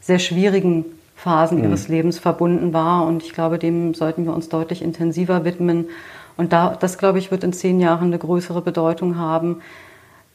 sehr 0.01 0.19
schwierigen 0.19 0.85
Phasen 1.23 1.59
mhm. 1.59 1.63
ihres 1.65 1.87
Lebens 1.87 2.19
verbunden 2.19 2.73
war. 2.73 3.05
Und 3.05 3.23
ich 3.23 3.31
glaube, 3.31 3.57
dem 3.57 3.93
sollten 3.93 4.25
wir 4.25 4.33
uns 4.33 4.49
deutlich 4.49 4.81
intensiver 4.81 5.45
widmen. 5.45 5.85
Und 6.35 6.51
da, 6.51 6.75
das, 6.77 6.97
glaube 6.97 7.19
ich, 7.19 7.31
wird 7.31 7.43
in 7.43 7.53
zehn 7.53 7.79
Jahren 7.79 8.07
eine 8.07 8.19
größere 8.19 8.61
Bedeutung 8.61 9.17
haben. 9.17 9.61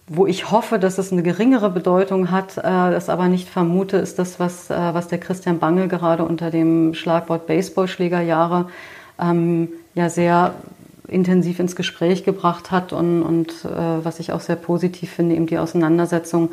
Wo 0.07 0.27
ich 0.27 0.51
hoffe, 0.51 0.79
dass 0.79 0.97
es 0.97 1.13
eine 1.13 1.23
geringere 1.23 1.69
Bedeutung 1.69 2.31
hat, 2.31 2.57
äh, 2.57 2.63
das 2.63 3.11
aber 3.11 3.29
nicht 3.29 3.51
vermute, 3.51 3.99
ist 3.99 4.19
das, 4.19 4.41
was, 4.41 4.71
äh, 4.71 4.95
was 4.95 5.09
der 5.09 5.19
Christian 5.19 5.59
Bangel 5.59 5.89
gerade 5.89 6.25
unter 6.25 6.51
dem 6.51 6.95
Schlagwort 6.95 7.47
Baseballschlägerjahre 7.47 8.69
ähm, 9.21 9.69
ja 9.95 10.09
sehr 10.09 10.55
intensiv 11.07 11.59
ins 11.59 11.77
Gespräch 11.77 12.25
gebracht 12.25 12.71
hat 12.71 12.95
und, 12.95 13.23
und 13.23 13.51
äh, 13.65 14.05
was 14.05 14.21
ich 14.21 14.33
auch 14.33 14.41
sehr 14.41 14.57
positiv 14.57 15.11
finde, 15.11 15.35
eben 15.35 15.47
die 15.47 15.59
Auseinandersetzung 15.59 16.51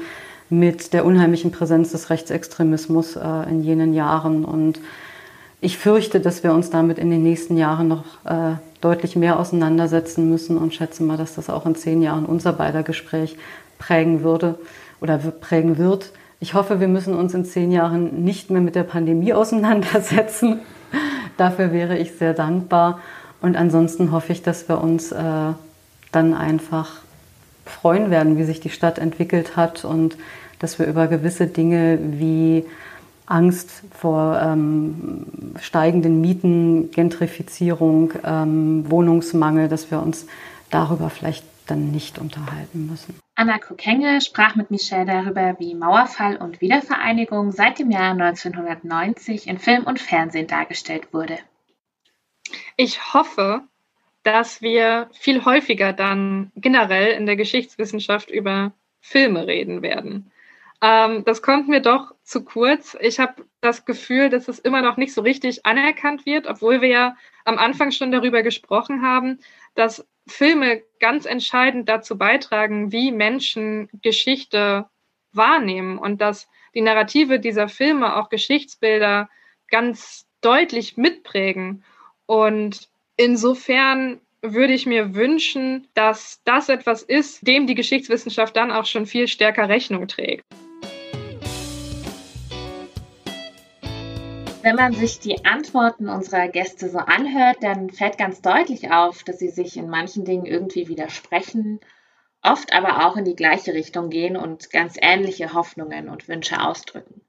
mit 0.50 0.94
der 0.94 1.06
unheimlichen 1.06 1.52
Präsenz 1.52 1.92
des 1.92 2.10
Rechtsextremismus 2.10 3.16
äh, 3.16 3.50
in 3.50 3.64
jenen 3.64 3.94
Jahren. 3.94 4.46
Und 4.46 4.80
ich 5.62 5.78
fürchte, 5.78 6.20
dass 6.20 6.44
wir 6.44 6.54
uns 6.54 6.70
damit 6.70 7.00
in 7.00 7.10
den 7.10 7.24
nächsten 7.24 7.58
Jahren 7.58 7.88
noch 7.88 8.04
äh, 8.26 8.56
deutlich 8.82 9.16
mehr 9.16 9.40
auseinandersetzen 9.40 10.30
müssen 10.30 10.58
und 10.58 10.74
schätze 10.74 11.04
mal, 11.04 11.18
dass 11.18 11.36
das 11.36 11.50
auch 11.50 11.66
in 11.66 11.76
zehn 11.76 12.02
Jahren 12.02 12.26
unser 12.26 12.54
beider 12.54 12.84
Gespräch 12.84 13.38
prägen 13.80 14.24
würde 14.24 14.60
oder 15.02 15.18
prägen 15.18 15.78
wird. 15.78 16.12
Ich 16.40 16.54
hoffe, 16.54 16.80
wir 16.80 16.88
müssen 16.88 17.16
uns 17.16 17.34
in 17.34 17.46
zehn 17.46 17.72
Jahren 17.72 18.24
nicht 18.24 18.52
mehr 18.52 18.62
mit 18.62 18.76
der 18.76 18.84
Pandemie 18.84 19.34
auseinandersetzen. 19.34 20.60
Dafür 21.38 21.72
wäre 21.72 21.98
ich 21.98 22.14
sehr 22.14 22.34
dankbar. 22.34 23.00
Und 23.42 23.56
ansonsten 23.58 24.12
hoffe 24.12 24.34
ich, 24.34 24.44
dass 24.44 24.70
wir 24.70 24.82
uns 24.82 25.12
äh, 25.12 25.22
dann 26.12 26.34
einfach 26.34 27.02
freuen 27.66 28.12
werden, 28.12 28.38
wie 28.38 28.44
sich 28.44 28.60
die 28.60 28.70
Stadt 28.70 29.00
entwickelt 29.00 29.56
hat 29.56 29.86
und 29.86 30.18
dass 30.60 30.80
wir 30.80 30.86
über 30.86 31.08
gewisse 31.08 31.48
Dinge 31.48 32.00
wie 32.02 32.66
Angst 33.26 33.84
vor 33.92 34.40
ähm, 34.42 35.56
steigenden 35.60 36.22
Mieten, 36.22 36.92
Gentrifizierung, 36.92 38.14
ähm, 38.24 38.90
Wohnungsmangel, 38.90 39.68
dass 39.68 39.90
wir 39.90 40.00
uns 40.00 40.28
darüber 40.70 41.10
vielleicht 41.10 41.44
dann 41.68 41.92
nicht 41.92 42.20
unterhalten 42.20 42.88
müssen. 42.88 43.20
Anna 43.36 43.58
Kokenge 43.58 44.22
sprach 44.22 44.56
mit 44.56 44.72
Michelle 44.72 45.06
darüber, 45.06 45.56
wie 45.60 45.74
Mauerfall 45.74 46.38
und 46.38 46.62
Wiedervereinigung 46.62 47.52
seit 47.52 47.80
dem 47.80 47.92
Jahr 47.92 48.12
1990 48.12 49.48
in 49.48 49.58
Film 49.58 49.84
und 49.84 50.00
Fernsehen 50.00 50.48
dargestellt 50.48 51.14
wurde. 51.14 51.38
Ich 52.78 53.14
hoffe, 53.14 53.64
dass 54.26 54.64
wir 54.64 55.08
viel 55.14 55.46
häufiger 55.46 55.94
dann 55.94 56.52
generell 56.56 57.12
in 57.12 57.28
der 57.28 57.36
Geschichtswissenschaft 57.36 58.32
über 58.32 58.74
Filme 59.00 59.46
reden 59.46 59.84
werden. 59.84 60.32
Ähm, 60.82 61.24
das 61.26 61.44
kommt 61.44 61.68
mir 61.68 61.80
doch 61.80 62.12
zu 62.24 62.44
kurz. 62.44 62.98
Ich 63.02 63.20
habe 63.20 63.46
das 63.62 63.86
Gefühl, 63.86 64.30
dass 64.30 64.48
es 64.48 64.58
immer 64.58 64.82
noch 64.82 64.98
nicht 64.98 65.14
so 65.14 65.22
richtig 65.22 65.64
anerkannt 65.68 66.26
wird, 66.26 66.48
obwohl 66.48 66.82
wir 66.82 66.90
ja 66.90 67.18
am 67.46 67.60
Anfang 67.60 67.92
schon 67.92 68.12
darüber 68.12 68.42
gesprochen 68.42 69.04
haben, 69.04 69.40
dass 69.76 70.08
Filme 70.26 70.82
ganz 71.00 71.28
entscheidend 71.28 71.88
dazu 71.88 72.18
beitragen, 72.18 72.92
wie 72.92 73.12
Menschen 73.12 73.90
Geschichte 74.02 74.90
wahrnehmen 75.34 76.00
und 76.00 76.20
dass 76.20 76.50
die 76.74 76.82
Narrative 76.82 77.40
dieser 77.40 77.70
Filme 77.70 78.16
auch 78.16 78.30
Geschichtsbilder 78.30 79.30
ganz 79.70 80.26
deutlich 80.42 80.98
mitprägen. 80.98 81.84
Und 82.26 82.90
insofern 83.18 84.20
würde 84.42 84.74
ich 84.74 84.86
mir 84.86 85.16
wünschen, 85.16 85.88
dass 85.94 86.42
das 86.44 86.70
etwas 86.70 87.02
ist, 87.02 87.48
dem 87.48 87.68
die 87.68 87.76
Geschichtswissenschaft 87.76 88.56
dann 88.56 88.72
auch 88.72 88.86
schon 88.86 89.06
viel 89.06 89.28
stärker 89.28 89.70
Rechnung 89.70 90.08
trägt. 90.08 90.44
Wenn 94.62 94.76
man 94.76 94.94
sich 94.94 95.20
die 95.20 95.46
Antworten 95.46 96.10
unserer 96.10 96.48
Gäste 96.48 96.90
so 96.90 96.98
anhört, 96.98 97.58
dann 97.62 97.92
fällt 97.92 98.18
ganz 98.18 98.42
deutlich 98.42 98.92
auf, 98.92 99.24
dass 99.24 99.38
sie 99.38 99.50
sich 99.50 99.78
in 99.78 99.90
manchen 99.90 100.26
Dingen 100.26 100.48
irgendwie 100.48 100.88
widersprechen, 100.88 101.80
oft 102.42 102.74
aber 102.74 103.06
auch 103.06 103.16
in 103.16 103.26
die 103.26 103.36
gleiche 103.36 103.76
Richtung 103.76 104.10
gehen 104.10 104.36
und 104.36 104.72
ganz 104.72 104.98
ähnliche 105.00 105.54
Hoffnungen 105.54 106.10
und 106.10 106.28
Wünsche 106.28 106.62
ausdrücken. 106.62 107.22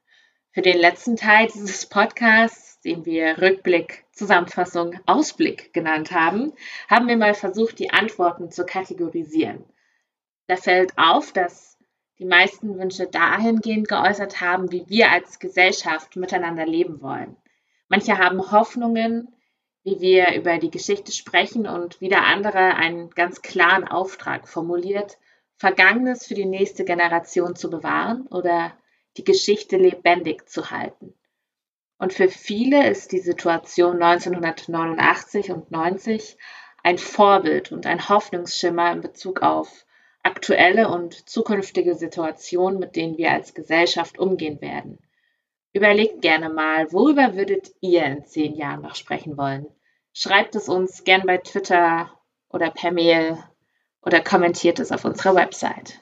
Für 0.51 0.63
den 0.63 0.79
letzten 0.79 1.15
Teil 1.15 1.47
dieses 1.53 1.85
Podcasts, 1.85 2.79
den 2.81 3.05
wir 3.05 3.39
Rückblick, 3.39 4.06
Zusammenfassung, 4.17 4.99
Ausblick 5.05 5.73
genannt 5.73 6.11
haben, 6.11 6.53
haben 6.89 7.07
wir 7.07 7.17
mal 7.17 7.33
versucht, 7.33 7.79
die 7.79 7.91
Antworten 7.91 8.51
zu 8.51 8.65
kategorisieren. 8.65 9.63
Da 10.47 10.55
fällt 10.55 10.97
auf, 10.97 11.31
dass 11.31 11.77
die 12.19 12.25
meisten 12.25 12.79
Wünsche 12.79 13.07
dahingehend 13.07 13.87
geäußert 13.87 14.41
haben, 14.41 14.71
wie 14.71 14.87
wir 14.87 15.11
als 15.11 15.39
Gesellschaft 15.39 16.15
miteinander 16.15 16.65
leben 16.65 17.01
wollen. 17.01 17.37
Manche 17.89 18.17
haben 18.17 18.51
Hoffnungen, 18.51 19.29
wie 19.83 20.01
wir 20.01 20.33
über 20.35 20.57
die 20.57 20.71
Geschichte 20.71 21.11
sprechen 21.11 21.67
und 21.67 22.01
wieder 22.01 22.25
andere 22.25 22.75
einen 22.75 23.11
ganz 23.11 23.41
klaren 23.41 23.87
Auftrag 23.87 24.47
formuliert, 24.47 25.17
Vergangenes 25.55 26.25
für 26.25 26.33
die 26.33 26.45
nächste 26.45 26.85
Generation 26.85 27.55
zu 27.55 27.69
bewahren 27.69 28.27
oder 28.27 28.73
die 29.17 29.23
Geschichte 29.23 29.77
lebendig 29.77 30.47
zu 30.49 30.69
halten. 30.69 31.13
Und 31.97 32.13
für 32.13 32.29
viele 32.29 32.89
ist 32.89 33.11
die 33.11 33.19
Situation 33.19 34.01
1989 34.01 35.51
und 35.51 35.71
90 35.71 36.37
ein 36.83 36.97
Vorbild 36.97 37.71
und 37.71 37.85
ein 37.85 38.07
Hoffnungsschimmer 38.07 38.91
in 38.91 39.01
Bezug 39.01 39.41
auf 39.41 39.85
aktuelle 40.23 40.89
und 40.89 41.27
zukünftige 41.27 41.95
Situationen, 41.95 42.79
mit 42.79 42.95
denen 42.95 43.17
wir 43.17 43.31
als 43.31 43.53
Gesellschaft 43.53 44.19
umgehen 44.19 44.61
werden. 44.61 44.99
Überlegt 45.73 46.21
gerne 46.21 46.49
mal, 46.49 46.91
worüber 46.91 47.35
würdet 47.35 47.71
ihr 47.81 48.03
in 48.05 48.25
zehn 48.25 48.55
Jahren 48.55 48.81
noch 48.81 48.95
sprechen 48.95 49.37
wollen? 49.37 49.67
Schreibt 50.13 50.55
es 50.55 50.69
uns 50.69 51.03
gern 51.03 51.25
bei 51.25 51.37
Twitter 51.37 52.11
oder 52.49 52.71
per 52.71 52.91
Mail 52.91 53.37
oder 54.01 54.21
kommentiert 54.21 54.79
es 54.79 54.91
auf 54.91 55.05
unserer 55.05 55.35
Website. 55.35 56.01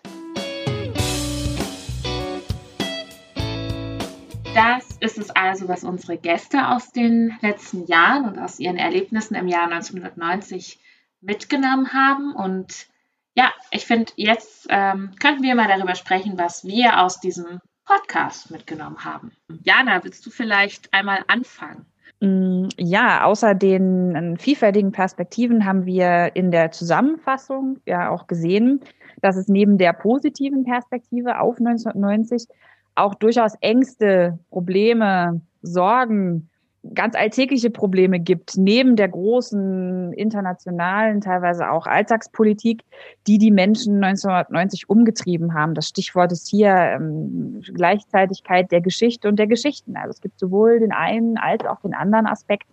Ist 5.06 5.18
es 5.18 5.30
also, 5.30 5.68
was 5.68 5.84
unsere 5.84 6.18
Gäste 6.18 6.70
aus 6.70 6.92
den 6.92 7.38
letzten 7.42 7.86
Jahren 7.86 8.26
und 8.26 8.40
aus 8.40 8.60
ihren 8.60 8.78
Erlebnissen 8.78 9.36
im 9.36 9.48
Jahr 9.48 9.72
1990 9.72 10.80
mitgenommen 11.22 11.94
haben. 11.94 12.34
Und 12.34 12.88
ja, 13.36 13.52
ich 13.72 13.86
finde, 13.86 14.12
jetzt 14.16 14.68
ähm, 14.70 15.12
könnten 15.20 15.44
wir 15.44 15.56
mal 15.56 15.68
darüber 15.68 15.96
sprechen, 15.96 16.38
was 16.38 16.66
wir 16.66 17.02
aus 17.02 17.20
diesem 17.20 17.60
Podcast 17.86 18.50
mitgenommen 18.50 19.06
haben. 19.06 19.32
Jana, 19.64 20.04
willst 20.04 20.26
du 20.26 20.32
vielleicht 20.32 20.92
einmal 20.92 21.24
anfangen? 21.28 21.86
Mm, 22.20 22.70
ja, 22.78 23.24
außer 23.26 23.54
den 23.54 24.16
ähm, 24.16 24.38
vielfältigen 24.38 24.92
Perspektiven 24.92 25.66
haben 25.66 25.86
wir 25.86 26.36
in 26.36 26.50
der 26.50 26.72
Zusammenfassung 26.72 27.80
ja 27.86 28.10
auch 28.10 28.26
gesehen, 28.26 28.82
dass 29.22 29.36
es 29.36 29.48
neben 29.48 29.78
der 29.78 29.94
positiven 29.94 30.64
Perspektive 30.64 31.40
auf 31.40 31.58
1990 31.60 32.48
auch 32.96 33.16
durchaus 33.16 33.54
Ängste, 33.62 34.40
Probleme, 34.50 35.42
Sorgen, 35.62 36.50
ganz 36.94 37.16
alltägliche 37.16 37.70
Probleme 37.70 38.20
gibt, 38.20 38.58
neben 38.58 38.96
der 38.96 39.10
großen 39.10 40.14
internationalen, 40.14 41.22
teilweise 41.22 41.72
auch 41.72 41.88
Alltagspolitik, 41.88 42.84
die 43.28 43.38
die 43.38 43.52
Menschen 43.52 44.04
1990 44.04 44.90
umgetrieben 44.90 45.54
haben. 45.54 45.74
Das 45.74 45.88
Stichwort 45.88 46.32
ist 46.32 46.48
hier 46.48 46.76
ähm, 46.76 47.62
Gleichzeitigkeit 47.74 48.72
der 48.72 48.82
Geschichte 48.82 49.28
und 49.28 49.38
der 49.38 49.48
Geschichten. 49.48 49.98
Also 49.98 50.12
es 50.12 50.22
gibt 50.22 50.40
sowohl 50.40 50.80
den 50.80 50.92
einen 50.92 51.38
als 51.38 51.66
auch 51.66 51.82
den 51.82 51.96
anderen 51.96 52.28
Aspekt, 52.28 52.68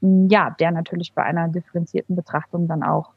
ja, 0.00 0.54
der 0.58 0.70
natürlich 0.70 1.12
bei 1.12 1.22
einer 1.22 1.48
differenzierten 1.48 2.16
Betrachtung 2.16 2.68
dann 2.68 2.82
auch 2.82 3.10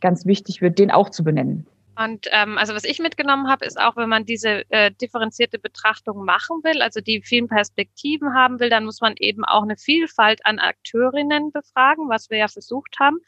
ganz 0.00 0.26
wichtig 0.26 0.60
wird, 0.60 0.78
den 0.78 0.90
auch 0.90 1.10
zu 1.10 1.24
benennen. 1.24 1.66
Und 1.98 2.26
ähm, 2.30 2.58
also 2.58 2.74
was 2.74 2.84
ich 2.84 2.98
mitgenommen 2.98 3.48
habe, 3.48 3.64
ist 3.64 3.80
auch, 3.80 3.96
wenn 3.96 4.08
man 4.08 4.26
diese 4.26 4.70
äh, 4.70 4.90
differenzierte 4.90 5.58
Betrachtung 5.58 6.24
machen 6.24 6.60
will, 6.62 6.82
also 6.82 7.00
die 7.00 7.22
vielen 7.22 7.48
Perspektiven 7.48 8.34
haben 8.34 8.60
will, 8.60 8.68
dann 8.68 8.84
muss 8.84 9.00
man 9.00 9.14
eben 9.18 9.44
auch 9.44 9.62
eine 9.62 9.76
Vielfalt 9.76 10.44
an 10.44 10.58
Akteurinnen 10.58 11.52
befragen, 11.52 12.08
was 12.08 12.28
wir 12.28 12.38
ja 12.38 12.48
versucht 12.48 12.96
haben. 13.00 13.18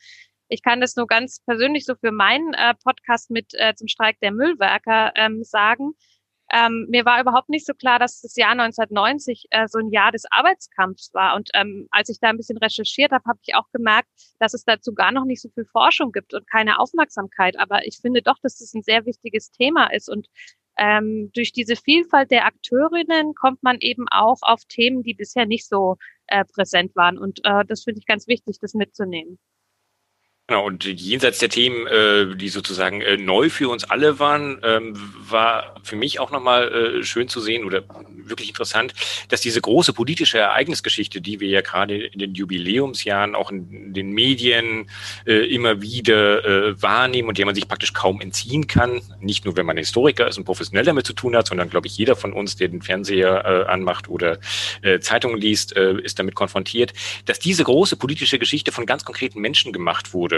Ich 0.49 0.63
kann 0.63 0.81
das 0.81 0.97
nur 0.97 1.07
ganz 1.07 1.41
persönlich 1.45 1.85
so 1.85 1.95
für 1.95 2.13
meinen 2.13 2.53
äh, 2.55 2.75
Podcast 2.83 3.31
mit 3.31 3.53
äh, 3.55 3.75
zum 3.75 3.89
Streik 3.89 4.19
der 4.21 4.33
Müllwerker 4.33 5.13
ähm, 5.15 5.45
sagen. 5.45 5.93
Ähm, 6.51 6.87
mir 6.89 7.05
war 7.05 7.21
überhaupt 7.21 7.51
nicht 7.51 7.67
so 7.67 7.75
klar, 7.75 7.99
dass 7.99 8.23
das 8.23 8.35
Jahr 8.37 8.53
1990 8.53 9.47
äh, 9.51 9.69
so 9.69 9.79
ein 9.79 9.91
Jahr 9.91 10.13
des 10.13 10.25
Arbeitskampfs 10.31 11.13
war. 11.13 11.37
Und 11.37 11.51
ähm, 11.55 11.89
als 11.91 12.09
ich 12.09 12.21
da 12.21 12.29
ein 12.29 12.39
bisschen 12.39 12.57
recherchiert 12.59 13.13
habe, 13.13 13.25
habe 13.27 13.39
ich 13.43 13.55
auch 13.55 13.71
gemerkt, 13.73 14.09
dass 14.39 14.55
es 14.55 14.65
dazu 14.65 14.95
gar 14.95 15.13
noch 15.13 15.25
nicht 15.25 15.43
so 15.43 15.51
viel 15.51 15.67
Forschung 15.67 16.11
gibt 16.13 16.33
und 16.33 16.49
keine 16.51 16.79
Aufmerksamkeit. 16.79 17.59
Aber 17.59 17.87
ich 17.87 17.99
finde 18.01 18.23
doch, 18.23 18.39
dass 18.43 18.59
das 18.59 18.73
ein 18.75 18.83
sehr 18.83 19.05
wichtiges 19.05 19.51
Thema 19.51 19.93
ist. 19.93 20.09
Und 20.09 20.29
ähm, 20.79 21.31
durch 21.35 21.53
diese 21.53 21.77
Vielfalt 21.77 22.31
der 22.31 22.47
Akteurinnen 22.47 23.35
kommt 23.35 23.63
man 23.63 23.79
eben 23.81 24.07
auch 24.09 24.39
auf 24.43 24.65
Themen, 24.67 25.03
die 25.03 25.15
bisher 25.15 25.45
nicht 25.45 25.69
so 25.69 25.97
äh, 26.29 26.45
präsent 26.45 26.97
waren. 26.97 27.19
Und 27.19 27.41
äh, 27.45 27.65
das 27.67 27.85
finde 27.85 27.99
ich 28.01 28.07
ganz 28.07 28.27
wichtig, 28.27 28.59
das 28.61 28.75
mitzunehmen. 28.75 29.39
Genau, 30.51 30.65
und 30.65 30.85
jenseits 30.85 31.41
der 31.41 31.51
Themen, 31.51 31.87
äh, 31.87 32.35
die 32.35 32.49
sozusagen 32.49 33.03
äh, 33.03 33.19
neu 33.19 33.51
für 33.51 33.69
uns 33.69 33.85
alle 33.85 34.19
waren, 34.19 34.59
ähm, 34.65 34.95
war 35.29 35.75
für 35.83 35.95
mich 35.95 36.21
auch 36.21 36.31
nochmal 36.31 36.73
äh, 36.73 37.05
schön 37.05 37.29
zu 37.29 37.43
sehen 37.43 37.67
oder 37.67 37.83
wirklich 38.25 38.49
interessant, 38.49 38.95
dass 39.29 39.43
diese 39.43 39.61
große 39.61 39.93
politische 39.93 40.39
Ereignisgeschichte, 40.39 41.21
die 41.21 41.41
wir 41.41 41.49
ja 41.49 41.61
gerade 41.61 41.99
in 41.99 42.19
den 42.19 42.33
Jubiläumsjahren 42.33 43.35
auch 43.35 43.51
in 43.51 43.93
den 43.93 44.13
Medien 44.13 44.89
äh, 45.27 45.35
immer 45.55 45.83
wieder 45.83 46.43
äh, 46.47 46.83
wahrnehmen 46.83 47.29
und 47.29 47.37
der 47.37 47.45
man 47.45 47.55
sich 47.55 47.69
praktisch 47.69 47.93
kaum 47.93 48.23
entziehen 48.23 48.67
kann, 48.67 49.03
nicht 49.21 49.45
nur 49.45 49.55
wenn 49.59 49.67
man 49.67 49.77
Historiker 49.77 50.29
ist 50.29 50.39
und 50.39 50.45
professionell 50.45 50.87
damit 50.87 51.05
zu 51.05 51.13
tun 51.13 51.37
hat, 51.37 51.47
sondern 51.47 51.69
glaube 51.69 51.89
ich 51.89 51.99
jeder 51.99 52.17
von 52.17 52.33
uns, 52.33 52.57
der 52.57 52.69
den 52.69 52.81
Fernseher 52.81 53.45
äh, 53.45 53.71
anmacht 53.71 54.09
oder 54.09 54.39
äh, 54.81 54.99
Zeitungen 54.99 55.39
liest, 55.39 55.77
äh, 55.77 56.01
ist 56.01 56.19
damit 56.19 56.35
konfrontiert, 56.35 56.95
dass 57.27 57.39
diese 57.39 57.65
große 57.65 57.97
politische 57.97 58.39
Geschichte 58.39 58.73
von 58.73 58.87
ganz 58.87 59.05
konkreten 59.05 59.41
Menschen 59.43 59.75
gemacht 59.75 60.15
wurde 60.15 60.38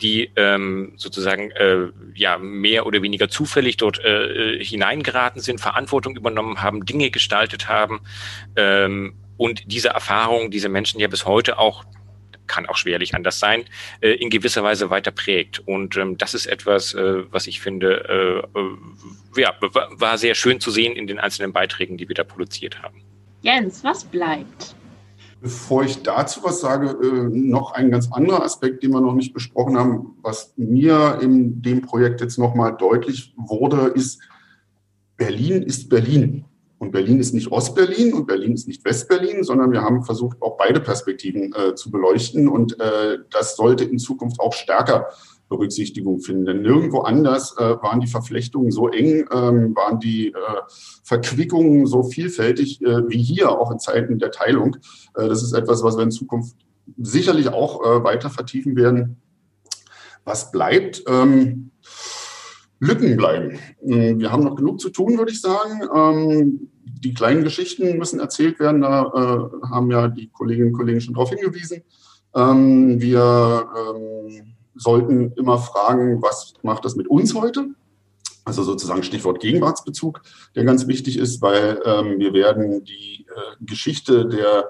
die 0.00 0.30
ähm, 0.36 0.92
sozusagen 0.96 1.50
äh, 1.52 1.88
ja 2.14 2.38
mehr 2.38 2.86
oder 2.86 3.02
weniger 3.02 3.28
zufällig 3.28 3.76
dort 3.76 3.98
äh, 4.00 4.56
äh, 4.56 4.64
hineingeraten 4.64 5.40
sind, 5.40 5.60
Verantwortung 5.60 6.16
übernommen 6.16 6.62
haben, 6.62 6.84
Dinge 6.84 7.10
gestaltet 7.10 7.68
haben 7.68 8.00
ähm, 8.56 9.14
und 9.36 9.70
diese 9.70 9.88
Erfahrung 9.88 10.50
diese 10.50 10.68
Menschen 10.68 11.00
ja 11.00 11.08
bis 11.08 11.26
heute 11.26 11.58
auch 11.58 11.84
kann 12.46 12.66
auch 12.66 12.76
schwerlich 12.76 13.14
anders 13.14 13.38
sein, 13.38 13.64
äh, 14.00 14.10
in 14.10 14.28
gewisser 14.28 14.62
Weise 14.62 14.90
weiter 14.90 15.10
prägt. 15.10 15.60
Und 15.60 15.96
ähm, 15.96 16.18
das 16.18 16.34
ist 16.34 16.46
etwas, 16.46 16.92
äh, 16.92 17.24
was 17.32 17.46
ich 17.46 17.60
finde, 17.60 18.42
äh 18.54 19.40
ja, 19.40 19.54
war 19.60 20.18
sehr 20.18 20.34
schön 20.34 20.60
zu 20.60 20.70
sehen 20.70 20.94
in 20.94 21.06
den 21.06 21.18
einzelnen 21.18 21.52
Beiträgen, 21.52 21.96
die 21.96 22.08
wir 22.08 22.14
da 22.14 22.24
produziert 22.24 22.82
haben. 22.82 23.02
Jens, 23.40 23.82
was 23.82 24.04
bleibt? 24.04 24.76
Bevor 25.42 25.82
ich 25.82 26.04
dazu 26.04 26.44
was 26.44 26.60
sage, 26.60 26.96
äh, 27.02 27.28
noch 27.36 27.72
ein 27.72 27.90
ganz 27.90 28.12
anderer 28.12 28.44
Aspekt, 28.44 28.84
den 28.84 28.92
wir 28.92 29.00
noch 29.00 29.14
nicht 29.14 29.34
besprochen 29.34 29.76
haben, 29.76 30.16
was 30.22 30.54
mir 30.56 31.18
in 31.20 31.60
dem 31.60 31.82
Projekt 31.82 32.20
jetzt 32.20 32.38
nochmal 32.38 32.76
deutlich 32.76 33.34
wurde, 33.36 33.88
ist, 33.88 34.20
Berlin 35.16 35.62
ist 35.62 35.88
Berlin. 35.88 36.44
Und 36.78 36.92
Berlin 36.92 37.18
ist 37.18 37.34
nicht 37.34 37.50
Ostberlin 37.50 38.12
und 38.12 38.26
Berlin 38.26 38.54
ist 38.54 38.68
nicht 38.68 38.84
Westberlin, 38.84 39.42
sondern 39.42 39.72
wir 39.72 39.82
haben 39.82 40.04
versucht, 40.04 40.40
auch 40.40 40.56
beide 40.56 40.78
Perspektiven 40.78 41.52
äh, 41.54 41.74
zu 41.74 41.90
beleuchten. 41.90 42.46
Und 42.46 42.78
äh, 42.78 43.18
das 43.30 43.56
sollte 43.56 43.82
in 43.82 43.98
Zukunft 43.98 44.38
auch 44.38 44.52
stärker 44.52 45.08
Berücksichtigung 45.52 46.20
finden. 46.20 46.46
Denn 46.46 46.62
nirgendwo 46.62 47.00
anders 47.00 47.54
äh, 47.58 47.76
waren 47.82 48.00
die 48.00 48.06
Verflechtungen 48.06 48.70
so 48.70 48.88
eng, 48.88 49.26
ähm, 49.32 49.76
waren 49.76 50.00
die 50.00 50.28
äh, 50.28 50.34
Verquickungen 51.04 51.86
so 51.86 52.02
vielfältig 52.02 52.80
äh, 52.82 53.08
wie 53.08 53.22
hier, 53.22 53.50
auch 53.50 53.70
in 53.70 53.78
Zeiten 53.78 54.18
der 54.18 54.30
Teilung. 54.30 54.76
Äh, 55.14 55.28
das 55.28 55.42
ist 55.42 55.52
etwas, 55.52 55.82
was 55.82 55.96
wir 55.96 56.04
in 56.04 56.10
Zukunft 56.10 56.56
sicherlich 56.96 57.48
auch 57.48 57.84
äh, 57.84 58.02
weiter 58.02 58.30
vertiefen 58.30 58.76
werden. 58.76 59.18
Was 60.24 60.50
bleibt? 60.50 61.02
Ähm, 61.06 61.70
Lücken 62.80 63.16
bleiben. 63.16 63.58
Hm, 63.84 64.18
wir 64.18 64.32
haben 64.32 64.44
noch 64.44 64.56
genug 64.56 64.80
zu 64.80 64.90
tun, 64.90 65.18
würde 65.18 65.30
ich 65.30 65.40
sagen. 65.40 65.82
Ähm, 65.94 66.68
die 66.84 67.14
kleinen 67.14 67.44
Geschichten 67.44 67.98
müssen 67.98 68.20
erzählt 68.20 68.58
werden. 68.58 68.80
Da 68.80 69.04
äh, 69.04 69.66
haben 69.68 69.90
ja 69.90 70.08
die 70.08 70.28
Kolleginnen 70.28 70.68
und 70.68 70.76
Kollegen 70.76 71.00
schon 71.00 71.14
darauf 71.14 71.30
hingewiesen. 71.30 71.82
Ähm, 72.34 73.00
wir 73.00 73.68
ähm, 73.76 74.51
sollten 74.74 75.32
immer 75.32 75.58
fragen, 75.58 76.22
was 76.22 76.54
macht 76.62 76.84
das 76.84 76.96
mit 76.96 77.08
uns 77.08 77.34
heute? 77.34 77.66
Also 78.44 78.62
sozusagen 78.64 79.02
Stichwort 79.02 79.40
Gegenwartsbezug, 79.40 80.22
der 80.56 80.64
ganz 80.64 80.86
wichtig 80.88 81.16
ist, 81.16 81.42
weil 81.42 81.80
ähm, 81.84 82.18
wir 82.18 82.32
werden 82.32 82.84
die 82.84 83.26
äh, 83.28 83.64
Geschichte 83.64 84.26
der 84.26 84.68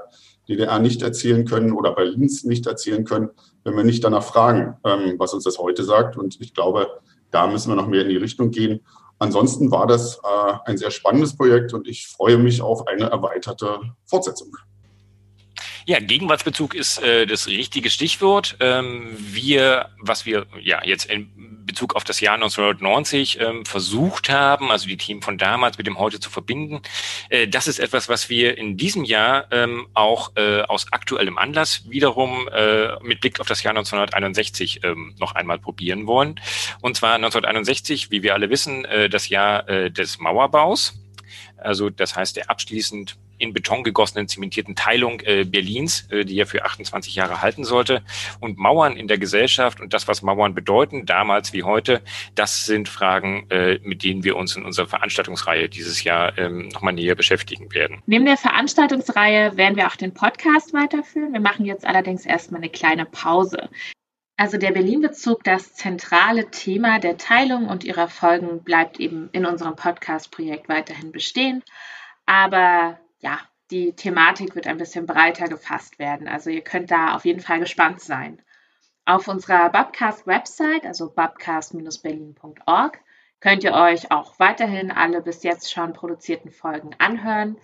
DDR 0.49 0.79
nicht 0.79 1.03
erzählen 1.03 1.45
können 1.47 1.73
oder 1.73 1.93
Berlins 1.93 2.45
nicht 2.45 2.67
erzählen 2.67 3.05
können, 3.05 3.31
wenn 3.65 3.77
wir 3.77 3.85
nicht 3.85 4.05
danach 4.05 4.25
fragen, 4.25 4.77
ähm, 4.85 5.15
was 5.19 5.33
uns 5.33 5.45
das 5.45 5.59
heute 5.59 5.85
sagt. 5.85 6.17
Und 6.17 6.41
ich 6.41 6.53
glaube, 6.53 6.89
da 7.31 7.47
müssen 7.47 7.71
wir 7.71 7.77
noch 7.77 7.87
mehr 7.87 8.03
in 8.03 8.11
die 8.11 8.17
Richtung 8.17 8.51
gehen. 8.51 8.81
Ansonsten 9.19 9.71
war 9.71 9.87
das 9.87 10.17
äh, 10.17 10.53
ein 10.65 10.77
sehr 10.77 10.91
spannendes 10.91 11.37
Projekt 11.37 11.73
und 11.73 11.87
ich 11.87 12.09
freue 12.09 12.39
mich 12.39 12.61
auf 12.61 12.89
eine 12.89 13.05
erweiterte 13.05 13.79
Fortsetzung. 14.05 14.57
Ja, 15.85 15.99
Gegenwartsbezug 15.99 16.75
ist 16.75 17.03
äh, 17.03 17.27
das 17.27 17.49
richtige 17.49 17.91
Stichwort. 17.91 18.57
Ähm, 18.61 19.17
wir, 19.19 19.91
was 19.99 20.27
wir 20.27 20.47
ja 20.61 20.81
jetzt 20.85 21.07
in 21.07 21.67
Bezug 21.67 21.97
auf 21.97 22.05
das 22.05 22.21
Jahr 22.21 22.35
1990 22.35 23.41
ähm, 23.41 23.65
versucht 23.65 24.29
haben, 24.31 24.71
also 24.71 24.87
die 24.87 24.97
Themen 24.97 25.23
von 25.23 25.39
damals 25.39 25.79
mit 25.79 25.89
dem 25.89 25.99
heute 25.99 26.21
zu 26.21 26.31
verbinden, 26.31 26.83
äh, 27.31 27.49
das 27.49 27.67
ist 27.67 27.81
etwas, 27.81 28.09
was 28.09 28.29
wir 28.29 28.59
in 28.59 28.77
diesem 28.77 29.03
Jahr 29.05 29.47
ähm, 29.51 29.89
auch 29.95 30.33
äh, 30.37 30.63
aus 30.63 30.87
aktuellem 30.93 31.37
Anlass 31.37 31.89
wiederum 31.91 32.49
äh, 32.49 33.01
mit 33.03 33.21
Blick 33.21 33.41
auf 33.41 33.49
das 33.49 33.63
Jahr 33.65 33.73
1961 33.73 34.85
ähm, 34.85 35.15
noch 35.19 35.35
einmal 35.35 35.59
probieren 35.59 36.07
wollen. 36.07 36.41
Und 36.81 36.97
zwar 36.97 37.15
1961, 37.15 38.11
wie 38.13 38.23
wir 38.23 38.35
alle 38.35 38.51
wissen, 38.51 38.85
äh, 38.85 39.09
das 39.09 39.29
Jahr 39.29 39.69
äh, 39.69 39.91
des 39.91 40.21
Mauerbaus. 40.21 41.01
Also 41.57 41.91
das 41.91 42.15
heißt 42.15 42.37
der 42.37 42.51
abschließend 42.51 43.17
in 43.43 43.53
Beton 43.53 43.83
gegossenen 43.83 44.29
zementierten 44.29 44.77
Teilung 44.77 45.21
äh, 45.21 45.45
Berlins, 45.45 46.09
äh, 46.11 46.25
die 46.25 46.37
ja 46.37 46.45
für 46.45 46.65
28 46.65 47.17
Jahre 47.17 47.43
halten 47.43 47.65
sollte. 47.65 48.03
Und 48.41 48.57
Mauern 48.57 48.97
in 48.97 49.09
der 49.09 49.19
Gesellschaft 49.19 49.81
und 49.81 49.93
das, 49.93 50.07
was 50.07 50.23
Mauern 50.23 50.55
bedeuten, 50.55 51.07
damals 51.07 51.53
wie 51.53 51.65
heute, 51.65 52.03
das 52.37 52.65
sind 52.67 52.89
Fragen, 52.89 53.51
äh, 53.51 53.81
mit 53.83 54.05
denen 54.05 54.23
wir 54.23 54.37
uns 54.37 54.55
in 54.57 54.65
unserer 54.65 54.87
Veranstaltungsreihe 54.87 55.69
dieses 55.69 56.05
Jahr 56.05 56.39
ähm, 56.39 56.69
nochmal 56.69 56.95
näher 56.95 57.17
beschäftigen 57.17 57.75
werden. 57.75 58.01
Neben 58.07 58.25
der 58.25 58.37
Veranstaltungsreihe 58.37 59.57
werden 59.57 59.77
wir 59.77 59.89
auch 59.89 59.97
den 59.97 60.15
Podcast 60.15 60.73
weiterführen. 60.73 61.33
Wir 61.33 61.41
machen 61.41 61.67
jetzt 61.67 61.85
allerdings 61.85 62.25
erstmal 62.25 62.61
eine 62.61 62.71
kleine 62.71 63.07
Pause. 63.07 63.69
Also 64.37 64.57
der 64.57 64.71
Berlin-Bezug, 64.71 65.43
das 65.45 65.75
zentrale 65.75 66.51
Thema 66.51 67.01
der 67.01 67.17
Teilung 67.17 67.69
und 67.69 67.85
ihrer 67.85 68.09
Folgen 68.09 68.63
bleibt 68.63 69.01
eben 69.01 69.29
in 69.33 69.47
unserem 69.47 69.77
Podcast-Projekt 69.77 70.69
weiterhin 70.69 71.13
bestehen. 71.13 71.63
Aber 72.25 72.99
ja, 73.23 73.41
die 73.71 73.95
Thematik 73.95 74.55
wird 74.55 74.67
ein 74.67 74.77
bisschen 74.77 75.07
breiter 75.07 75.49
gefasst 75.49 75.99
werden. 75.99 76.29
Also 76.29 76.51
ihr 76.51 76.61
könnt 76.61 76.91
da 76.91 77.15
auf 77.15 77.25
jeden 77.25 77.41
Fall 77.41 77.61
gespannt 77.61 78.01
sein. 78.01 78.43
Auf 79.07 79.29
unserer 79.29 79.71
Babcast-Website, 79.71 80.85
also 80.85 81.11
babcast-berlin.org, 81.11 83.01
könnt 83.41 83.65
ihr 83.65 83.73
euch 83.73 84.11
auch 84.11 84.39
weiterhin 84.39 84.93
alle 84.93 85.23
bis 85.23 85.43
jetzt 85.43 85.73
schon 85.73 85.95
produzierten 85.95 86.51
Folgen 86.51 86.91
anhören. 86.99 87.57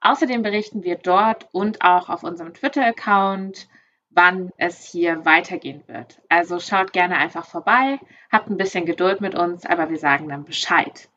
Außerdem 0.00 0.42
berichten 0.42 0.82
wir 0.82 0.96
dort 0.96 1.48
und 1.52 1.82
auch 1.82 2.08
auf 2.08 2.24
unserem 2.24 2.52
Twitter-Account, 2.52 3.68
wann 4.10 4.52
es 4.58 4.84
hier 4.84 5.24
weitergehen 5.24 5.82
wird. 5.86 6.20
Also 6.28 6.60
schaut 6.60 6.92
gerne 6.92 7.16
einfach 7.16 7.46
vorbei, 7.46 7.98
habt 8.30 8.50
ein 8.50 8.56
bisschen 8.56 8.84
Geduld 8.84 9.20
mit 9.20 9.34
uns, 9.34 9.64
aber 9.64 9.88
wir 9.88 9.98
sagen 9.98 10.28
dann 10.28 10.44
Bescheid. 10.44 11.08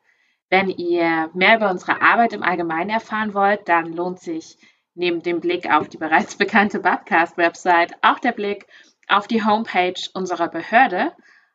Wenn 0.50 0.70
ihr 0.70 1.28
mehr 1.34 1.56
über 1.56 1.70
unsere 1.70 2.00
Arbeit 2.00 2.32
im 2.32 2.42
Allgemeinen 2.42 2.88
erfahren 2.90 3.34
wollt, 3.34 3.68
dann 3.68 3.92
lohnt 3.92 4.18
sich 4.20 4.56
neben 4.94 5.22
dem 5.22 5.40
Blick 5.40 5.70
auf 5.70 5.88
die 5.88 5.98
bereits 5.98 6.36
bekannte 6.38 6.80
Babcast-Website 6.80 7.92
auch 8.02 8.18
der 8.18 8.32
Blick 8.32 8.66
auf 9.08 9.26
die 9.26 9.44
Homepage 9.44 10.00
unserer 10.14 10.48
Behörde 10.48 11.12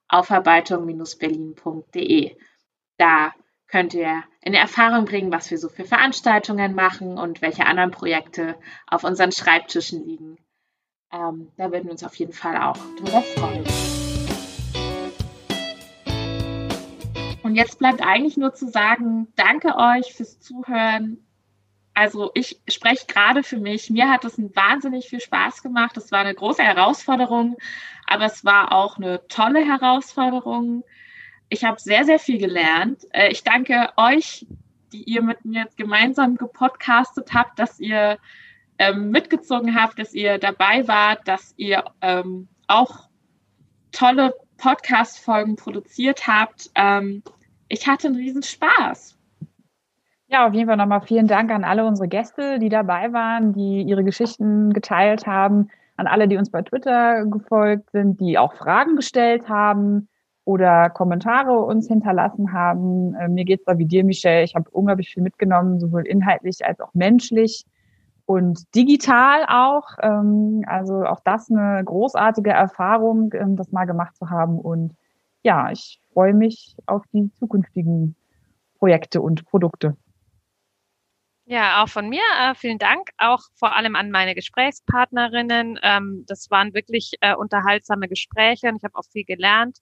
aufarbeitung-berlin.de. 0.08 2.38
Da 2.98 3.34
könnt 3.68 3.96
ihr 3.96 4.24
in 4.42 4.54
Erfahrung 4.54 5.06
bringen, 5.06 5.32
was 5.32 5.50
wir 5.50 5.58
so 5.58 5.70
für 5.70 5.86
Veranstaltungen 5.86 6.76
machen 6.76 7.18
und 7.18 7.42
welche 7.42 7.66
anderen 7.66 7.90
Projekte 7.92 8.56
auf 8.86 9.04
unseren 9.04 9.32
Schreibtischen 9.32 10.06
liegen. 10.06 10.38
Ähm, 11.12 11.52
da 11.58 11.72
würden 11.72 11.86
wir 11.86 11.92
uns 11.92 12.04
auf 12.04 12.14
jeden 12.16 12.34
Fall 12.34 12.58
auch 12.58 12.78
drüber 12.98 13.22
freuen. 13.22 13.64
Und 17.54 17.58
jetzt 17.58 17.78
bleibt 17.78 18.02
eigentlich 18.02 18.36
nur 18.36 18.56
zu 18.56 18.68
sagen, 18.68 19.28
danke 19.36 19.76
euch 19.78 20.14
fürs 20.14 20.40
Zuhören 20.40 21.24
also 21.94 22.32
ich 22.34 22.60
spreche 22.68 23.06
gerade 23.08 23.44
für 23.44 23.58
mich. 23.58 23.90
Mir 23.90 24.10
hat 24.10 24.26
es 24.26 24.38
wahnsinnig 24.38 25.08
viel 25.08 25.20
Spaß 25.20 25.62
gemacht. 25.62 25.96
Es 25.98 26.12
war 26.12 26.20
eine 26.20 26.34
große 26.34 26.64
Herausforderung, 26.64 27.56
aber 28.08 28.26
es 28.26 28.44
war 28.44 28.72
auch 28.72 28.98
eine 28.98 29.28
tolle 29.28 29.64
Herausforderung. 29.64 30.84
Ich 31.50 31.64
habe 31.64 31.80
sehr, 31.80 32.04
sehr 32.06 32.20
viel 32.20 32.40
gelernt. 32.40 33.06
Äh, 33.12 33.32
ich 33.32 33.44
danke 33.44 33.90
euch, 33.96 34.48
die 34.92 35.04
ihr 35.04 35.22
mit 35.22 35.46
mir 35.46 35.68
gemeinsam 35.78 36.36
gepodcastet 36.36 37.34
habt, 37.34 37.60
dass 37.60 37.80
ihr 37.80 38.18
ähm, 38.80 39.12
mitgezogen 39.12 39.80
habt, 39.80 40.00
dass 40.00 40.14
ihr 40.14 40.40
dabei 40.40 40.88
wart, 40.88 41.28
dass 41.28 41.54
ihr 41.58 41.84
ähm, 42.02 42.48
auch 42.68 43.08
tolle 43.92 44.34
Podcast-Folgen 44.58 45.58
produziert 45.58 46.26
habt. 46.26 46.72
Ähm, 46.74 47.22
ich 47.74 47.88
hatte 47.88 48.08
einen 48.08 48.16
riesen 48.16 48.44
Spaß. 48.44 49.18
Ja, 50.28 50.48
auf 50.48 50.54
jeden 50.54 50.68
Fall 50.68 50.78
nochmal 50.78 51.02
vielen 51.02 51.28
Dank 51.28 51.52
an 51.52 51.64
alle 51.64 51.86
unsere 51.86 52.08
Gäste, 52.08 52.60
die 52.60 52.70
dabei 52.70 53.12
waren, 53.14 53.54
die 53.54 53.82
ihre 53.82 54.04
Geschichten 54.04 54.74
geteilt 54.74 55.26
haben, 55.26 55.70
an 55.98 56.08
alle, 56.08 56.28
die 56.28 56.38
uns 56.38 56.52
bei 56.52 56.62
Twitter 56.62 57.26
gefolgt 57.26 57.92
sind, 57.92 58.20
die 58.20 58.38
auch 58.38 58.54
Fragen 58.54 58.96
gestellt 58.96 59.50
haben 59.50 60.08
oder 60.46 60.90
Kommentare 60.90 61.60
uns 61.60 61.88
hinterlassen 61.88 62.54
haben. 62.54 63.16
Äh, 63.16 63.28
mir 63.28 63.46
geht's 63.46 63.66
da 63.66 63.78
wie 63.78 63.86
dir, 63.86 64.04
Michelle. 64.04 64.44
Ich 64.44 64.56
habe 64.56 64.70
unglaublich 64.72 65.10
viel 65.10 65.24
mitgenommen, 65.24 65.80
sowohl 65.80 66.06
inhaltlich 66.06 66.66
als 66.66 66.80
auch 66.80 66.94
menschlich 66.94 67.66
und 68.26 68.64
digital 68.76 69.46
auch. 69.48 69.98
Ähm, 70.02 70.64
also 70.68 71.06
auch 71.06 71.22
das 71.24 71.50
eine 71.50 71.84
großartige 71.84 72.52
Erfahrung, 72.52 73.34
ähm, 73.34 73.56
das 73.56 73.72
mal 73.72 73.86
gemacht 73.86 74.16
zu 74.16 74.30
haben. 74.30 74.60
Und 74.60 74.94
ja, 75.44 75.72
ich 75.72 76.00
freue 76.14 76.34
mich 76.34 76.76
auf 76.86 77.04
die 77.14 77.32
zukünftigen 77.34 78.16
Projekte 78.80 79.22
und 79.22 79.46
Produkte. 79.46 79.98
Ja, 81.46 81.84
auch 81.84 81.90
von 81.90 82.08
mir 82.08 82.22
äh, 82.40 82.56
vielen 82.56 82.78
Dank, 82.78 83.10
auch 83.18 83.42
vor 83.56 83.76
allem 83.76 83.98
an 83.98 84.12
meine 84.12 84.34
Gesprächspartnerinnen. 84.34 85.78
Ähm, 85.84 86.24
das 86.26 86.50
waren 86.50 86.74
wirklich 86.74 87.14
äh, 87.20 87.36
unterhaltsame 87.36 88.08
Gespräche 88.08 88.70
und 88.70 88.78
ich 88.78 88.84
habe 88.84 88.96
auch 88.96 89.06
viel 89.12 89.26
gelernt. 89.26 89.80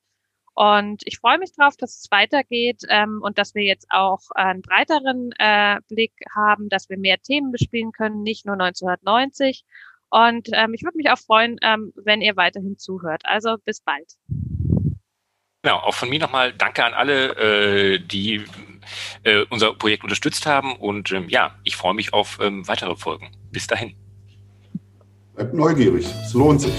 Und 0.53 1.03
ich 1.05 1.19
freue 1.19 1.37
mich 1.37 1.53
drauf, 1.55 1.77
dass 1.77 1.99
es 1.99 2.11
weitergeht 2.11 2.81
ähm, 2.89 3.21
und 3.21 3.37
dass 3.37 3.55
wir 3.55 3.63
jetzt 3.63 3.87
auch 3.89 4.21
einen 4.35 4.61
breiteren 4.61 5.31
äh, 5.37 5.79
Blick 5.87 6.13
haben, 6.35 6.67
dass 6.67 6.89
wir 6.89 6.97
mehr 6.97 7.19
Themen 7.19 7.51
bespielen 7.51 7.91
können, 7.91 8.23
nicht 8.23 8.45
nur 8.45 8.55
1990. 8.55 9.63
Und 10.09 10.49
ähm, 10.51 10.73
ich 10.73 10.83
würde 10.83 10.97
mich 10.97 11.09
auch 11.09 11.19
freuen, 11.19 11.57
ähm, 11.61 11.93
wenn 11.95 12.21
ihr 12.21 12.35
weiterhin 12.35 12.77
zuhört. 12.77 13.21
Also 13.23 13.55
bis 13.63 13.81
bald. 13.81 14.17
Genau, 15.63 15.77
auch 15.77 15.93
von 15.93 16.09
mir 16.09 16.19
nochmal 16.19 16.53
Danke 16.53 16.83
an 16.83 16.93
alle, 16.93 17.35
äh, 17.93 17.99
die 17.99 18.43
äh, 19.23 19.45
unser 19.49 19.73
Projekt 19.73 20.03
unterstützt 20.03 20.45
haben. 20.47 20.75
Und 20.75 21.11
ähm, 21.11 21.29
ja, 21.29 21.55
ich 21.63 21.75
freue 21.75 21.93
mich 21.93 22.13
auf 22.13 22.39
ähm, 22.41 22.67
weitere 22.67 22.95
Folgen. 22.95 23.29
Bis 23.51 23.67
dahin. 23.67 23.93
Bleibt 25.35 25.53
neugierig, 25.53 26.05
es 26.05 26.33
lohnt 26.33 26.61
sich. 26.61 26.73